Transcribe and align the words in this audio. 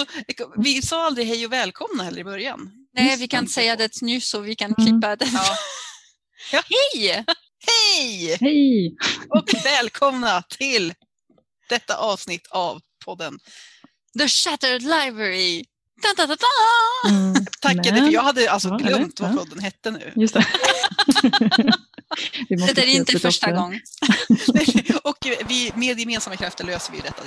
alltså, 0.00 0.14
vi 0.56 0.82
sa 0.82 1.06
aldrig 1.06 1.26
hej 1.26 1.46
och 1.46 1.52
välkomna 1.52 2.04
heller 2.04 2.20
i 2.20 2.24
början. 2.24 2.70
Nej, 2.94 3.16
vi 3.16 3.28
kan 3.28 3.48
säga 3.48 3.76
det 3.76 4.02
nu 4.02 4.20
så 4.20 4.40
vi 4.40 4.54
kan 4.54 4.74
mm. 4.78 4.86
klippa 4.86 5.16
det. 5.16 5.30
Ja. 5.32 5.56
Ja. 6.52 6.62
Hej! 6.94 7.24
Hej! 7.66 8.36
Hej! 8.40 8.96
Och 9.28 9.64
välkomna 9.64 10.42
till 10.42 10.94
detta 11.68 11.96
avsnitt 11.96 12.46
av 12.50 12.80
podden 13.04 13.38
The 14.18 14.28
Shattered 14.28 14.82
Library. 14.82 15.64
Da, 16.02 16.08
da, 16.16 16.26
da, 16.26 16.36
da. 16.36 16.46
Mm, 17.08 17.46
Tackade, 17.60 18.00
för 18.00 18.12
jag 18.12 18.22
hade 18.22 18.50
alltså 18.50 18.76
glömt 18.76 19.20
vad 19.20 19.36
podden 19.36 19.58
hette 19.58 19.90
nu. 19.90 20.12
Just 20.16 20.34
det. 20.34 20.46
det 22.74 22.82
är 22.82 22.86
inte 22.86 23.18
första 23.18 23.52
gången. 23.52 23.80
och 25.04 25.26
vi, 25.48 25.72
med 25.74 26.00
gemensamma 26.00 26.36
krafter 26.36 26.64
löser 26.64 26.92
vi 26.92 27.00
detta. 27.00 27.22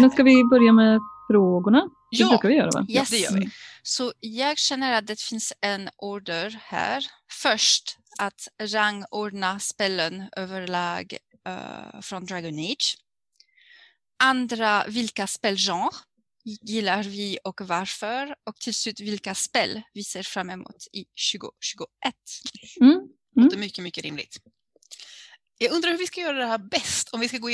Men 0.00 0.10
ska 0.10 0.22
vi 0.22 0.44
börja 0.44 0.72
med 0.72 1.00
frågorna? 1.30 1.80
Det 2.10 2.16
ja, 2.16 2.28
brukar 2.28 2.48
vi 2.48 2.54
göra 2.54 2.70
va? 2.70 2.86
Yes. 2.88 3.10
det 3.10 3.18
gör 3.18 3.32
vi. 3.32 3.50
Så 3.82 4.12
jag 4.20 4.58
känner 4.58 4.92
att 4.92 5.06
det 5.06 5.20
finns 5.20 5.52
en 5.60 5.88
order 5.96 6.60
här. 6.62 7.04
Först 7.42 7.98
att 8.18 8.48
rangordna 8.62 9.58
spelen 9.58 10.28
överlag 10.36 11.16
uh, 11.48 12.00
från 12.00 12.26
Dragon 12.26 12.58
Age. 12.58 12.96
Andra, 14.22 14.84
vilka 14.88 15.26
spelgenre 15.26 15.90
gillar 16.44 17.02
vi 17.02 17.38
och 17.44 17.60
varför? 17.60 18.34
Och 18.46 18.56
till 18.56 18.74
slut 18.74 19.00
vilka 19.00 19.34
spel 19.34 19.82
vi 19.94 20.04
ser 20.04 20.22
fram 20.22 20.50
emot 20.50 20.86
i 20.92 21.04
2021. 21.32 22.14
Mm. 22.80 22.92
Mm. 23.36 23.48
Det 23.48 23.56
är 23.56 23.58
mycket, 23.58 23.84
mycket 23.84 24.04
rimligt. 24.04 24.36
Jag 25.62 25.72
undrar 25.72 25.90
hur 25.90 25.98
vi 25.98 26.06
ska 26.06 26.20
göra 26.20 26.38
det 26.38 26.46
här 26.46 26.58
bäst. 26.58 27.14
Om 27.14 27.20
vi 27.20 27.28
ska 27.28 27.38
gå, 27.38 27.50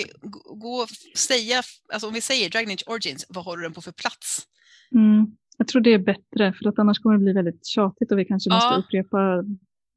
gå 0.55 0.87
säga, 1.17 1.63
alltså 1.93 2.09
om 2.09 2.15
vi 2.15 2.21
säger 2.21 2.51
Dragon 2.51 2.71
Age 2.71 2.85
Origins, 2.87 3.27
vad 3.29 3.45
har 3.45 3.57
du 3.57 3.63
den 3.63 3.73
på 3.73 3.83
för 3.83 3.93
plats? 3.93 4.47
Mm. 4.95 5.27
Jag 5.59 5.69
tror 5.69 5.83
det 5.83 5.95
är 5.95 5.99
bättre, 5.99 6.53
för 6.53 6.69
att 6.69 6.79
annars 6.79 6.99
kommer 6.99 7.17
det 7.19 7.25
bli 7.25 7.33
väldigt 7.33 7.67
tjatigt 7.67 8.13
och 8.13 8.19
vi 8.19 8.25
kanske 8.25 8.51
ja. 8.51 8.55
måste 8.55 8.81
upprepa 8.81 9.45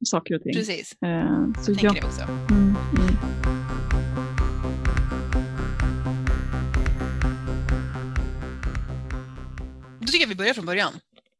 saker 0.05 0.35
och 0.35 0.43
ting. 0.43 0.53
Precis. 0.53 1.01
Eh, 1.01 1.53
så 1.63 1.71
jag 1.71 1.79
tänker 1.79 1.85
ja. 1.85 1.93
det 1.93 2.07
också. 2.07 2.21
Mm, 2.21 2.75
mm. 2.97 3.15
Då 9.99 10.07
tycker 10.07 10.19
jag 10.19 10.27
vi 10.27 10.35
börjar 10.35 10.53
från 10.53 10.65
början. 10.65 10.93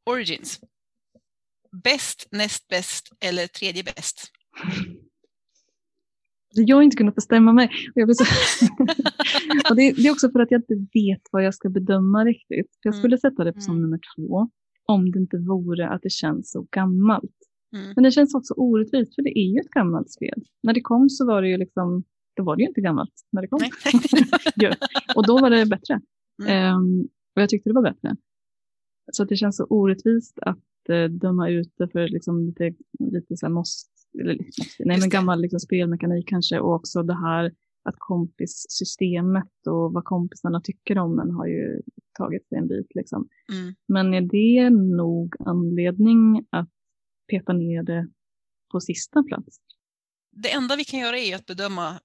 Origins. 0.06 0.60
Bäst, 1.84 2.28
näst 2.32 2.68
bäst 2.68 3.12
eller 3.20 3.48
tredje 3.48 3.84
bäst? 3.84 4.32
Jag 6.54 6.76
har 6.76 6.84
inte 6.84 6.98
kunnat 6.98 7.16
bestämma 7.16 7.54
mig. 7.54 7.70
Och 7.96 8.02
jag 8.02 8.16
så... 8.16 8.24
och 9.70 9.76
det, 9.76 9.92
det, 9.92 10.08
är 10.08 10.12
också 10.12 10.32
för 10.32 10.40
att 10.40 10.52
jag 10.52 10.62
inte 10.62 10.76
vet 10.94 11.22
vad 11.32 11.44
jag 11.44 11.54
ska 11.54 11.70
bedöma 11.70 12.26
riktigt. 12.26 12.78
Jag 12.84 12.96
skulle 12.96 13.18
sätta 13.18 13.44
det 13.44 13.62
som 13.62 13.74
mm. 13.74 13.82
nummer 13.82 14.00
två 14.16 14.50
om 14.86 15.12
det 15.12 15.20
inte 15.20 15.38
vore 15.38 15.90
att 15.90 16.02
det 16.02 16.12
känns 16.12 16.52
så 16.52 16.68
gammalt. 16.72 17.38
Mm. 17.76 17.94
Men 17.96 18.04
det 18.04 18.12
känns 18.12 18.36
också 18.36 18.54
orättvist 18.54 19.16
för 19.16 19.22
det 19.22 19.40
är 19.40 19.54
ju 19.54 19.60
ett 19.60 19.70
gammalt 19.70 20.12
spel. 20.12 20.44
När 20.64 20.74
det 20.74 20.82
kom 20.82 21.10
så 21.10 21.26
var 21.26 21.42
det 21.42 21.50
ju 21.50 21.58
liksom, 21.58 22.04
då 22.36 22.44
var 22.44 22.56
det 22.56 22.62
ju 22.62 22.68
inte 22.68 22.82
gammalt 22.82 23.14
när 23.32 23.42
det 23.42 23.48
kom. 23.48 23.60
ja. 24.56 24.76
Och 25.16 25.28
då 25.28 25.40
var 25.40 25.50
det 25.50 25.66
bättre. 25.66 26.02
Mm. 26.44 26.76
Um, 26.76 27.02
och 27.36 27.42
jag 27.42 27.50
tyckte 27.50 27.70
det 27.70 27.74
var 27.74 27.82
bättre. 27.82 28.16
Så 29.12 29.24
att 29.24 29.30
det 29.30 29.36
känns 29.36 29.58
så 29.58 29.66
orättvist 29.66 30.40
att 30.42 30.90
uh, 30.90 31.06
döma 31.06 31.50
ut 31.50 31.74
det 31.78 31.88
för 31.88 32.08
liksom 32.08 32.46
lite, 32.46 32.74
lite 33.00 33.38
så 33.38 33.46
här 33.46 33.54
måste 33.54 34.01
nej, 34.14 35.00
men 35.00 35.10
gammal 35.10 35.42
liksom, 35.42 35.60
spelmekanik 35.60 36.28
kanske 36.28 36.60
och 36.60 36.74
också 36.74 37.04
det 37.04 37.16
här 37.16 37.52
att 37.84 37.96
kompissystemet 37.98 39.68
och 39.68 39.94
vad 39.94 40.04
kompisarna 40.04 40.62
tycker 40.62 40.98
om 40.98 41.20
en 41.20 41.32
har 41.32 41.48
ju 41.48 41.82
tagit 42.18 42.48
sig 42.48 42.58
en 42.58 42.68
bit. 42.68 42.88
Liksom. 42.96 43.28
Mm. 43.52 43.76
Men 43.88 44.14
är 44.14 44.22
det 44.22 44.70
nog 44.70 45.36
anledning 45.40 46.46
att 46.50 46.70
peta 47.30 47.54
ner 47.54 47.84
det 47.84 48.08
på 48.72 48.80
sista 48.80 49.24
plats? 49.24 49.58
Det 50.32 50.52
enda 50.52 50.76
vi 50.76 50.84
kan 50.84 51.00
göra 51.00 51.18
är 51.18 51.36
att 51.36 51.46
bedöma 51.46 52.00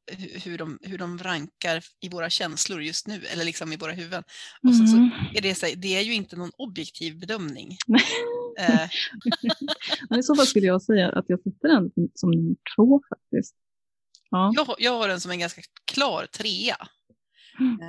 hur 0.44 0.58
de, 0.58 0.78
hur 0.82 0.98
de 0.98 1.18
rankar 1.18 1.84
i 2.00 2.08
våra 2.08 2.30
känslor 2.30 2.82
just 2.82 3.06
nu, 3.06 3.20
eller 3.32 3.44
liksom 3.44 3.72
i 3.72 3.76
våra 3.76 3.92
huvuden. 3.92 4.22
Och 4.62 4.70
mm. 4.70 4.86
så, 4.86 4.92
så 4.92 4.96
är 5.34 5.42
det, 5.42 5.74
det 5.82 5.96
är 5.96 6.02
ju 6.02 6.14
inte 6.14 6.36
någon 6.36 6.50
objektiv 6.56 7.20
bedömning. 7.20 7.76
Eh. 8.58 8.88
Men 10.10 10.18
I 10.18 10.22
så 10.22 10.34
fall 10.34 10.46
skulle 10.46 10.66
jag 10.66 10.82
säga 10.82 11.08
att 11.08 11.24
jag 11.28 11.38
sätter 11.38 11.68
den 11.68 11.90
som 12.14 12.30
nummer 12.30 12.56
två 12.76 13.02
faktiskt. 13.08 13.54
Ja. 14.30 14.52
Jag, 14.56 14.74
jag 14.78 14.98
har 14.98 15.08
den 15.08 15.20
som 15.20 15.30
en 15.30 15.38
ganska 15.38 15.62
klar 15.84 16.26
trea. 16.26 16.88
Mm. 17.60 17.80
Eh. 17.80 17.88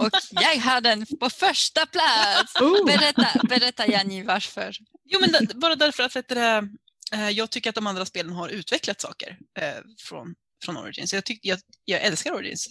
och 0.04 0.10
jag 0.30 0.60
har 0.60 0.80
den 0.80 1.06
på 1.20 1.30
första 1.30 1.86
plats. 1.86 2.60
Oh. 2.60 2.86
Berätta, 2.86 3.28
berätta 3.48 3.86
Jenny 3.86 4.22
varför. 4.22 4.76
Jo, 5.04 5.20
men 5.20 5.60
bara 5.60 5.76
därför 5.76 6.02
att 6.02 6.16
vet 6.16 6.28
du, 6.28 6.38
eh, 6.38 7.30
jag 7.30 7.50
tycker 7.50 7.70
att 7.70 7.76
de 7.76 7.86
andra 7.86 8.06
spelen 8.06 8.32
har 8.32 8.48
utvecklat 8.48 9.00
saker 9.00 9.38
från, 9.98 10.34
från 10.64 10.76
Origins. 10.76 11.14
Jag, 11.14 11.24
tyck, 11.24 11.40
jag, 11.42 11.58
jag 11.84 12.02
älskar 12.02 12.32
Origins 12.32 12.68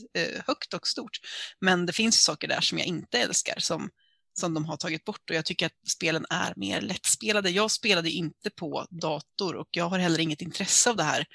högt 0.48 0.74
och 0.74 0.88
stort, 0.88 1.20
men 1.62 1.86
det 1.86 1.94
finns 1.94 2.24
saker 2.24 2.48
där 2.48 2.62
som 2.62 2.78
jag 2.78 2.88
inte 2.88 3.20
älskar 3.20 3.60
som 3.60 3.90
som 4.34 4.54
de 4.54 4.66
har 4.66 4.78
tagit 4.78 5.06
bort 5.06 5.30
och 5.30 5.36
jag 5.36 5.46
tycker 5.46 5.66
att 5.66 5.88
spelen 5.88 6.26
är 6.30 6.54
mer 6.56 6.82
lättspelade. 6.82 7.50
Jag 7.50 7.72
spelade 7.72 8.10
inte 8.10 8.50
på 8.50 8.88
dator 8.90 9.56
och 9.56 9.68
jag 9.72 9.90
har 9.90 10.00
heller 10.00 10.20
inget 10.20 10.42
intresse 10.42 10.90
av 10.90 10.96
det 10.96 11.04
här 11.04 11.26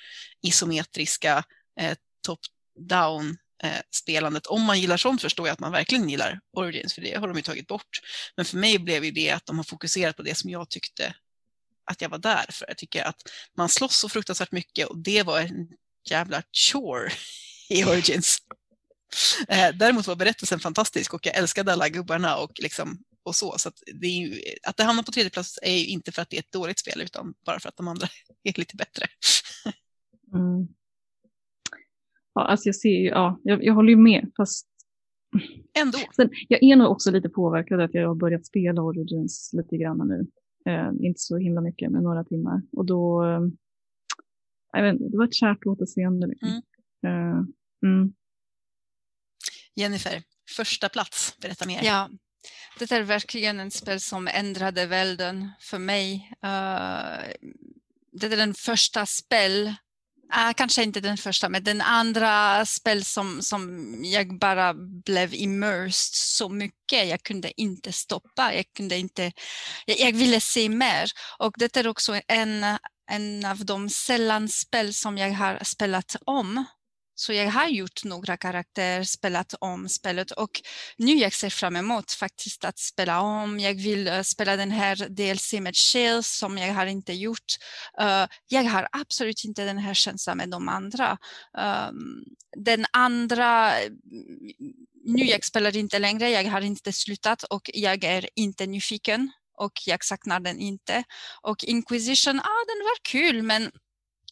isometriska 0.42 1.44
eh, 1.80 1.96
top-down 2.26 3.36
eh, 3.62 3.80
spelandet. 3.90 4.46
Om 4.46 4.62
man 4.62 4.80
gillar 4.80 4.96
sånt 4.96 5.22
förstår 5.22 5.46
jag 5.46 5.52
att 5.52 5.60
man 5.60 5.72
verkligen 5.72 6.08
gillar 6.08 6.40
Origins, 6.52 6.94
för 6.94 7.02
det 7.02 7.14
har 7.14 7.28
de 7.28 7.36
ju 7.36 7.42
tagit 7.42 7.66
bort. 7.66 8.00
Men 8.36 8.44
för 8.44 8.56
mig 8.56 8.78
blev 8.78 9.04
ju 9.04 9.10
det 9.10 9.30
att 9.30 9.46
de 9.46 9.56
har 9.56 9.64
fokuserat 9.64 10.16
på 10.16 10.22
det 10.22 10.34
som 10.34 10.50
jag 10.50 10.68
tyckte 10.68 11.14
att 11.84 12.00
jag 12.00 12.08
var 12.08 12.18
där 12.18 12.44
för. 12.50 12.64
Jag 12.68 12.78
tycker 12.78 13.04
att 13.04 13.22
man 13.56 13.68
slåss 13.68 13.96
så 13.96 14.08
fruktansvärt 14.08 14.52
mycket 14.52 14.88
och 14.88 14.98
det 14.98 15.22
var 15.22 15.40
en 15.40 15.68
jävla 16.10 16.42
chore 16.52 17.12
i 17.68 17.84
Origins. 17.84 18.38
Eh, 19.48 19.74
däremot 19.74 20.06
var 20.06 20.16
berättelsen 20.16 20.58
fantastisk 20.58 21.14
och 21.14 21.26
jag 21.26 21.36
älskade 21.36 21.72
alla 21.72 21.88
gubbarna 21.88 22.36
och, 22.36 22.52
liksom, 22.62 22.98
och 23.22 23.34
så. 23.34 23.54
så 23.58 23.68
att 23.68 23.82
det, 24.00 24.06
ju, 24.06 24.40
att 24.66 24.76
det 24.76 24.84
hamnar 24.84 25.02
på 25.02 25.12
tredje 25.12 25.30
plats 25.30 25.58
är 25.62 25.76
ju 25.76 25.86
inte 25.86 26.12
för 26.12 26.22
att 26.22 26.30
det 26.30 26.36
är 26.36 26.40
ett 26.40 26.52
dåligt 26.52 26.78
spel 26.78 27.00
utan 27.00 27.34
bara 27.46 27.60
för 27.60 27.68
att 27.68 27.76
de 27.76 27.88
andra 27.88 28.06
är 28.42 28.58
lite 28.58 28.76
bättre. 28.76 29.06
Mm. 30.34 30.68
Ja, 32.34 32.42
alltså 32.42 32.68
jag 32.68 32.76
ser 32.76 32.88
ju, 32.88 33.06
ja, 33.08 33.40
jag, 33.42 33.64
jag 33.64 33.74
håller 33.74 33.90
ju 33.90 33.96
med 33.96 34.30
fast 34.36 34.68
Ändå. 35.80 35.98
Sen, 36.16 36.30
jag 36.48 36.62
är 36.62 36.76
nog 36.76 36.90
också 36.90 37.10
lite 37.10 37.28
påverkad 37.28 37.80
att 37.80 37.94
jag 37.94 38.08
har 38.08 38.14
börjat 38.14 38.46
spela 38.46 38.82
Origins 38.82 39.50
lite 39.52 39.76
grann 39.76 40.08
nu. 40.08 40.26
Eh, 40.72 40.90
inte 41.00 41.20
så 41.20 41.36
himla 41.36 41.60
mycket, 41.60 41.90
men 41.90 42.02
några 42.02 42.24
timmar. 42.24 42.62
Och 42.72 42.86
då, 42.86 43.24
eh, 43.24 43.40
jag 44.72 44.82
vet 44.82 44.92
inte, 44.92 45.08
det 45.08 45.18
var 45.18 45.24
ett 45.24 45.34
kärt 45.34 45.66
återseende. 45.66 46.26
Liksom. 46.26 46.62
Mm. 47.02 47.32
Eh, 47.32 47.44
mm. 47.82 48.12
Jennifer, 49.78 50.22
första 50.56 50.88
plats, 50.88 51.34
berätta 51.38 51.66
mer. 51.66 51.82
Ja, 51.82 52.10
det 52.78 52.92
är 52.92 53.02
verkligen 53.02 53.60
en 53.60 53.70
spel 53.70 54.00
som 54.00 54.28
ändrade 54.28 54.86
världen 54.86 55.50
för 55.60 55.78
mig. 55.78 56.30
Eh, 56.42 57.18
det 58.12 58.26
är 58.26 58.36
den 58.36 58.54
första 58.54 59.06
spel, 59.06 59.74
ah, 60.30 60.52
kanske 60.52 60.82
inte 60.82 61.00
den 61.00 61.16
första, 61.16 61.48
men 61.48 61.64
den 61.64 61.80
andra 61.80 62.66
spel 62.66 63.04
som, 63.04 63.42
som 63.42 63.94
jag 64.04 64.38
bara 64.38 64.74
blev 65.04 65.34
immersed 65.34 66.14
så 66.14 66.48
mycket. 66.48 67.08
Jag 67.08 67.22
kunde 67.22 67.60
inte 67.60 67.92
stoppa, 67.92 68.54
jag 68.54 68.64
kunde 68.76 68.96
inte, 68.96 69.32
jag, 69.86 69.98
jag 70.00 70.12
ville 70.12 70.40
se 70.40 70.68
mer. 70.68 71.10
Och 71.38 71.54
det 71.56 71.76
är 71.76 71.88
också 71.88 72.20
en, 72.28 72.64
en 73.10 73.44
av 73.44 73.64
de 73.64 73.90
sällan 73.90 74.48
spel 74.48 74.94
som 74.94 75.18
jag 75.18 75.30
har 75.30 75.64
spelat 75.64 76.16
om 76.26 76.64
så 77.20 77.32
jag 77.32 77.50
har 77.50 77.68
gjort 77.68 78.04
några 78.04 78.36
karaktärer, 78.36 79.04
spelat 79.04 79.54
om 79.60 79.88
spelet 79.88 80.30
och 80.30 80.50
nu 80.96 81.12
jag 81.12 81.32
ser 81.32 81.50
fram 81.50 81.76
emot 81.76 82.12
faktiskt 82.12 82.64
att 82.64 82.78
spela 82.78 83.20
om. 83.20 83.60
Jag 83.60 83.74
vill 83.74 84.08
eh, 84.08 84.22
spela 84.22 84.56
den 84.56 84.70
här 84.70 84.96
DLC 85.08 85.52
med 85.52 85.76
Shells 85.76 86.28
som 86.28 86.58
jag 86.58 86.74
har 86.74 86.86
inte 86.86 87.12
gjort. 87.12 87.56
Eh, 88.00 88.26
jag 88.48 88.64
har 88.64 88.88
absolut 88.92 89.44
inte 89.44 89.64
den 89.64 89.78
här 89.78 89.94
känslan 89.94 90.36
med 90.36 90.48
de 90.48 90.68
andra. 90.68 91.18
Ehm, 91.58 92.24
den 92.56 92.86
andra, 92.92 93.80
mm, 93.80 93.92
nu 95.04 95.24
jag 95.24 95.44
spelar 95.44 95.76
inte 95.76 95.98
längre, 95.98 96.30
jag 96.30 96.50
har 96.50 96.60
inte 96.60 96.92
slutat 96.92 97.42
och 97.42 97.70
jag 97.74 98.04
är 98.04 98.28
inte 98.34 98.66
nyfiken 98.66 99.32
och 99.56 99.72
jag 99.86 100.04
saknar 100.04 100.40
den 100.40 100.58
inte. 100.58 101.04
Och 101.42 101.64
Inquisition, 101.64 102.40
ah, 102.40 102.64
den 102.66 102.84
var 102.84 102.98
kul 103.02 103.42
men 103.42 103.70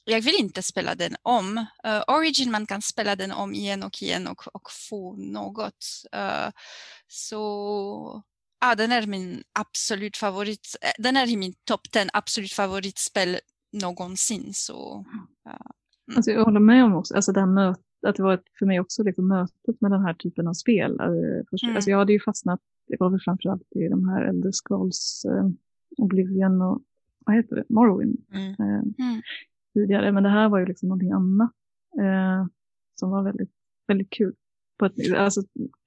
jag 0.07 0.21
vill 0.21 0.35
inte 0.39 0.63
spela 0.63 0.95
den 0.95 1.17
om. 1.23 1.59
Uh, 1.59 2.17
Origin, 2.17 2.51
man 2.51 2.67
kan 2.67 2.83
spela 2.83 3.17
den 3.17 3.33
om 3.33 3.55
igen 3.55 3.83
och 3.83 4.03
igen 4.03 4.27
och, 4.27 4.43
och 4.53 4.71
få 4.89 5.17
något. 5.17 5.87
Uh, 6.17 6.51
så 7.09 8.23
ah, 8.61 8.75
den 8.75 8.93
är 8.93 9.07
min 9.07 9.43
absolut 9.59 10.17
favorit. 10.17 10.77
Eh, 10.83 11.03
den 11.03 11.17
är 11.17 11.31
i 11.31 11.37
min 11.37 11.53
topp 11.65 11.81
10 11.93 12.07
absolut 12.13 12.53
favoritspel 12.53 13.37
någonsin. 13.73 14.51
Så, 14.53 15.05
uh, 15.47 15.53
mm. 16.09 16.17
alltså 16.17 16.31
jag 16.31 16.45
håller 16.45 16.61
med 16.61 16.85
om 16.85 16.95
också, 16.95 17.15
alltså 17.15 17.33
det 17.33 17.41
här 17.41 17.47
mötet, 17.47 17.83
att 18.07 18.17
det 18.17 18.23
var 18.23 18.35
ett, 18.35 18.45
för 18.59 18.67
mig 18.67 18.81
också 18.81 19.03
liksom 19.03 19.29
mötet 19.29 19.81
med 19.81 19.91
den 19.91 20.05
här 20.05 20.15
typen 20.15 20.49
av 20.49 20.53
spel. 20.53 20.99
Först, 21.51 21.65
mm. 21.65 21.77
alltså 21.77 21.91
jag 21.91 21.99
hade 21.99 22.13
ju 22.13 22.21
fastnat, 22.21 22.61
det 22.89 22.97
var 23.01 23.11
väl 23.11 23.21
framförallt 23.21 23.63
i 23.71 23.89
de 23.89 24.09
här 24.09 24.23
Elder 24.23 24.53
Scrolls, 24.53 25.27
Oblivion 25.99 26.63
och 26.63 26.83
vad 27.19 27.37
heter 27.37 27.57
det, 27.57 27.65
Morrowind. 27.69 28.17
Mm. 28.33 28.55
Mm 28.99 29.23
tidigare. 29.77 30.13
Men 30.13 30.23
det 30.23 30.31
här 30.39 30.49
var 30.49 30.59
ju 30.59 30.67
liksom 30.67 30.89
någonting 30.89 31.13
annat 31.13 31.53
eh, 32.01 32.41
som 32.95 33.11
var 33.11 33.23
väldigt, 33.25 33.51
väldigt 33.89 34.11
kul. 34.11 34.35
På 34.79 34.87
ett, 34.87 34.93
alltså, 35.17 35.43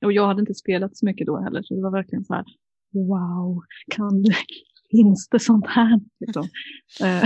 och 0.06 0.13
jag 0.13 0.27
hade 0.27 0.39
inte 0.39 0.53
spelat 0.53 0.97
så 0.97 1.06
mycket 1.06 1.27
då 1.27 1.41
heller, 1.44 1.63
så 1.63 1.75
det 1.75 1.81
var 1.81 1.91
verkligen 1.91 2.25
så 2.25 2.33
här, 2.33 2.45
wow, 2.94 3.63
kan 3.95 4.24
det, 4.24 4.36
finns 4.91 5.30
det 5.30 5.39
sånt 5.39 5.68
här? 5.68 6.00
Liksom. 6.19 6.47
Eh, 7.01 7.24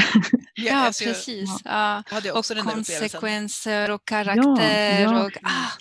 ja, 0.55 0.75
alltså, 0.75 1.03
precis. 1.03 1.61
Ja. 1.65 2.03
och 2.33 2.45
konsekvenser 2.73 3.91
och 3.91 4.05
karaktär. 4.05 5.01
Ja, 5.01 5.13
ja. 5.13 5.25
Och, 5.25 5.37
ah. 5.43 5.71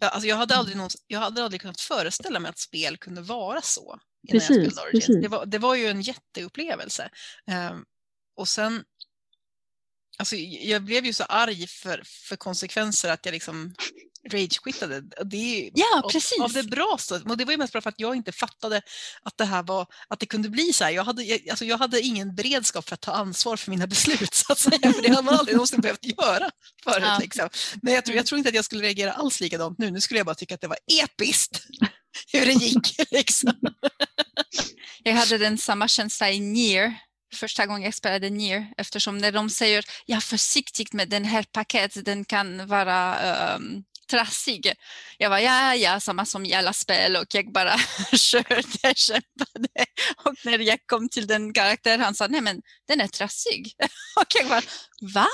Ja, 0.00 0.08
alltså 0.08 0.28
jag, 0.28 0.36
hade 0.36 0.56
aldrig 0.56 0.76
någon, 0.76 0.88
jag 1.06 1.20
hade 1.20 1.44
aldrig 1.44 1.60
kunnat 1.60 1.80
föreställa 1.80 2.40
mig 2.40 2.48
att 2.48 2.58
spel 2.58 2.96
kunde 2.96 3.22
vara 3.22 3.60
så. 3.62 3.98
Precis, 4.30 4.78
precis. 4.92 5.22
Det, 5.22 5.28
var, 5.28 5.46
det 5.46 5.58
var 5.58 5.74
ju 5.74 5.86
en 5.86 6.00
jätteupplevelse. 6.00 7.10
Um, 7.72 7.84
och 8.36 8.48
sen 8.48 8.84
Alltså, 10.20 10.36
jag 10.36 10.82
blev 10.82 11.06
ju 11.06 11.12
så 11.12 11.24
arg 11.24 11.66
för, 11.66 12.02
för 12.04 12.36
konsekvenser 12.36 13.10
att 13.10 13.26
jag 13.26 13.32
liksom 13.32 13.74
ragequittade. 14.28 15.00
Det 15.24 15.70
ja, 15.74 16.08
precis. 16.12 16.40
Av, 16.40 16.52
det 16.52 16.62
bra 16.62 16.98
Och 17.28 17.36
det 17.36 17.44
var 17.44 17.52
ju 17.52 17.58
mest 17.58 17.72
bara 17.72 17.80
för 17.80 17.88
att 17.88 18.00
jag 18.00 18.16
inte 18.16 18.32
fattade 18.32 18.82
att 19.22 19.38
det 19.38 19.44
här 19.44 19.62
var, 19.62 19.86
att 20.08 20.20
det 20.20 20.26
kunde 20.26 20.48
bli 20.48 20.72
så 20.72 20.84
här. 20.84 20.90
Jag 20.90 21.04
hade, 21.04 21.22
jag, 21.22 21.48
alltså, 21.48 21.64
jag 21.64 21.78
hade 21.78 22.00
ingen 22.00 22.34
beredskap 22.34 22.88
för 22.88 22.94
att 22.94 23.00
ta 23.00 23.12
ansvar 23.12 23.56
för 23.56 23.70
mina 23.70 23.86
beslut 23.86 24.34
så 24.34 24.52
att 24.52 24.58
säga. 24.58 24.92
För 24.92 25.02
det 25.02 25.08
hade 25.10 25.22
man 25.22 25.34
aldrig 25.34 25.56
någonsin 25.56 25.80
behövt 25.80 26.04
göra 26.04 26.50
förut. 26.84 27.02
Ja. 27.02 27.18
Liksom. 27.20 27.48
Men 27.82 27.94
jag 27.94 28.04
tror, 28.04 28.16
jag 28.16 28.26
tror 28.26 28.38
inte 28.38 28.48
att 28.48 28.54
jag 28.54 28.64
skulle 28.64 28.82
reagera 28.82 29.12
alls 29.12 29.40
likadant 29.40 29.78
nu. 29.78 29.90
Nu 29.90 30.00
skulle 30.00 30.20
jag 30.20 30.26
bara 30.26 30.34
tycka 30.34 30.54
att 30.54 30.60
det 30.60 30.68
var 30.68 30.78
episkt 31.04 31.62
hur 32.32 32.46
det 32.46 32.52
gick. 32.52 32.96
Liksom. 33.10 33.52
Jag 35.02 35.12
hade 35.12 35.38
den 35.38 35.58
samma 35.58 35.88
känsla 35.88 36.30
i 36.30 36.40
Nier 36.40 36.94
första 37.34 37.66
gången 37.66 37.82
jag 37.82 37.94
spelade 37.94 38.30
Nier 38.30 38.66
eftersom 38.76 39.18
när 39.18 39.32
de 39.32 39.50
säger 39.50 39.84
ja 40.06 40.20
försiktigt 40.20 40.92
med 40.92 41.08
den 41.08 41.24
här 41.24 41.42
paketet, 41.52 42.04
den 42.04 42.24
kan 42.24 42.66
vara 42.66 43.16
um, 43.56 43.84
trassig. 44.10 44.72
Jag 45.18 45.30
var 45.30 45.38
ja, 45.38 45.74
ja, 45.74 46.00
samma 46.00 46.24
som 46.26 46.44
i 46.44 46.54
alla 46.54 46.72
spel 46.72 47.16
och 47.16 47.34
jag 47.34 47.52
bara 47.52 47.78
körde, 48.12 48.94
kämpade. 48.94 49.68
Och 50.24 50.34
när 50.44 50.58
jag 50.58 50.78
kom 50.86 51.08
till 51.08 51.26
den 51.26 51.52
karaktären, 51.52 52.00
han 52.00 52.14
sa 52.14 52.26
nej 52.26 52.40
men 52.40 52.62
den 52.88 53.00
är 53.00 53.08
trassig. 53.08 53.74
Och 54.16 54.26
jag 54.34 54.48
bara 54.48 54.62
va? 55.14 55.28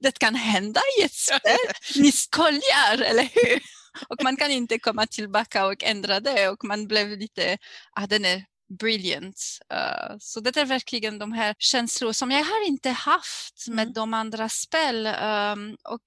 Det 0.00 0.18
kan 0.18 0.34
hända 0.34 0.80
i 0.98 1.02
ett 1.02 1.14
spel? 1.14 2.02
Ni 2.02 2.12
skojar, 2.12 2.98
eller 2.98 3.28
hur? 3.34 3.62
Och 4.08 4.22
man 4.22 4.36
kan 4.36 4.50
inte 4.50 4.78
komma 4.78 5.06
tillbaka 5.06 5.66
och 5.66 5.84
ändra 5.84 6.20
det 6.20 6.48
och 6.48 6.64
man 6.64 6.86
blev 6.86 7.08
lite, 7.18 7.58
ah, 7.92 8.06
den 8.06 8.24
är 8.24 8.44
brilliant. 8.78 9.58
Uh, 9.72 10.16
så 10.18 10.40
det 10.40 10.56
är 10.56 10.64
verkligen 10.64 11.18
de 11.18 11.32
här 11.32 11.54
känslor 11.58 12.12
som 12.12 12.30
jag 12.30 12.44
har 12.44 12.66
inte 12.66 12.90
haft 12.90 13.68
med 13.68 13.82
mm. 13.82 13.92
de 13.92 14.14
andra 14.14 14.48
spel. 14.48 15.06
Um, 15.06 15.76
och 15.84 16.06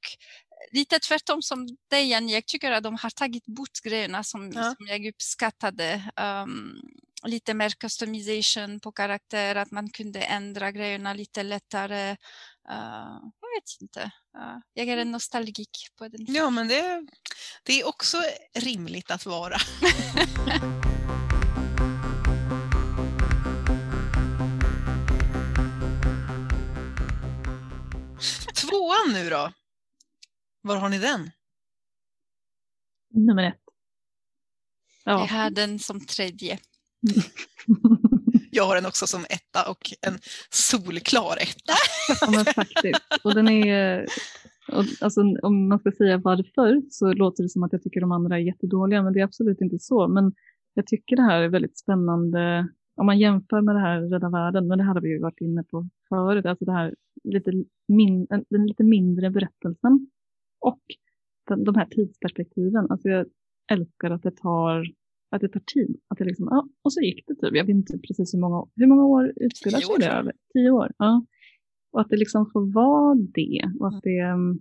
lite 0.71 1.00
tvärtom 1.00 1.42
som 1.42 1.68
dig, 1.89 2.10
jag 2.10 2.45
tycker 2.45 2.71
att 2.71 2.83
de 2.83 2.98
har 3.01 3.10
tagit 3.10 3.45
bort 3.45 3.81
grejerna 3.83 4.24
som, 4.24 4.51
ja. 4.51 4.63
som 4.63 4.88
jag 4.88 5.06
uppskattade. 5.06 6.12
Um, 6.21 6.81
lite 7.25 7.54
mer 7.54 7.69
customization 7.69 8.80
på 8.80 8.92
karaktär, 8.92 9.56
att 9.56 9.71
man 9.71 9.89
kunde 9.89 10.21
ändra 10.21 10.71
grejerna 10.71 11.13
lite 11.13 11.44
lättare. 11.44 12.12
Uh, 12.69 13.19
jag 13.42 13.62
vet 13.62 13.81
inte. 13.81 14.01
Uh, 14.38 14.57
jag 14.74 14.88
är 14.88 14.98
en 14.98 15.12
nostalgik 15.12 15.88
på 15.98 16.07
den. 16.07 16.25
Ja, 16.27 16.50
men 16.50 16.68
det, 16.68 17.07
det 17.63 17.81
är 17.81 17.88
också 17.88 18.18
rimligt 18.54 19.12
att 19.12 19.25
vara. 19.25 19.57
Tvåan 29.03 29.13
nu 29.13 29.29
då? 29.29 29.51
Var 30.61 30.75
har 30.75 30.89
ni 30.89 31.00
den? 31.00 31.31
Nummer 33.09 33.44
ett. 33.44 33.59
Ja. 35.05 35.11
Jag 35.11 35.27
har 35.27 35.50
den 35.50 35.79
som 35.79 36.05
tredje. 36.05 36.59
Jag 38.51 38.65
har 38.65 38.75
den 38.75 38.85
också 38.85 39.07
som 39.07 39.25
etta 39.29 39.69
och 39.69 39.91
en 40.01 40.19
solklar 40.50 41.38
etta. 41.38 41.73
Ja, 42.21 42.31
men 42.31 42.45
faktiskt. 42.45 43.01
Och 43.23 43.35
den 43.35 43.47
är, 43.47 44.05
och, 44.67 44.85
alltså, 45.01 45.21
om 45.21 45.69
man 45.69 45.79
ska 45.79 45.91
säga 45.91 46.17
varför 46.17 46.81
så 46.89 47.13
låter 47.13 47.44
det 47.44 47.49
som 47.49 47.63
att 47.63 47.73
jag 47.73 47.83
tycker 47.83 48.01
de 48.01 48.11
andra 48.11 48.35
är 48.35 48.41
jättedåliga, 48.41 49.03
men 49.03 49.13
det 49.13 49.19
är 49.19 49.23
absolut 49.23 49.61
inte 49.61 49.79
så. 49.79 50.07
Men 50.07 50.33
jag 50.73 50.88
tycker 50.88 51.15
det 51.15 51.21
här 51.21 51.41
är 51.41 51.49
väldigt 51.49 51.77
spännande 51.77 52.67
om 52.95 53.06
man 53.06 53.19
jämför 53.19 53.62
med 53.62 53.75
det 53.75 53.81
här 53.81 54.01
Rädda 54.01 54.30
Världen, 54.30 54.68
men 54.68 54.78
det 54.78 54.84
hade 54.84 55.01
vi 55.01 55.10
ju 55.10 55.19
varit 55.19 55.42
inne 55.42 55.63
på 55.63 55.90
förut, 56.10 56.45
alltså 56.45 56.66
det 56.66 56.72
här 56.72 56.95
lite 57.24 57.51
min, 57.88 58.28
den 58.50 58.68
lite 58.68 58.84
mindre 58.84 59.30
berättelsen 59.30 60.07
och 60.60 60.81
den, 61.48 61.63
de 61.63 61.75
här 61.75 61.86
tidsperspektiven. 61.86 62.88
Alltså 62.90 63.10
jag 63.10 63.25
älskar 63.72 64.12
att 64.12 64.24
det 64.24 64.38
tar, 64.38 64.86
att 65.31 65.42
det 65.42 65.50
tar 65.50 65.63
tid. 65.74 65.98
Att 66.07 66.18
det 66.18 66.25
liksom, 66.25 66.48
ja, 66.51 66.68
och 66.81 66.94
så 66.94 67.01
gick 67.01 67.24
det 67.28 67.36
typ. 67.36 67.56
Jag 67.56 67.66
vet 67.66 67.75
inte 67.75 67.98
precis 67.98 68.34
hur 68.34 68.40
många, 68.40 68.66
hur 68.75 68.88
många 68.88 69.06
år 69.06 69.34
utspelar 69.36 69.80
sig 69.80 69.95
det 70.00 70.07
över? 70.07 70.34
Tio 70.54 70.72
år. 70.72 70.92
Ja. 70.98 71.25
Och 71.92 72.01
att 72.01 72.10
det 72.10 72.18
liksom 72.18 72.50
får 72.54 72.74
vara 72.74 73.16
det. 73.16 73.72
Och 73.80 73.88
att 73.88 74.04
det, 74.04 74.19
mm, 74.19 74.60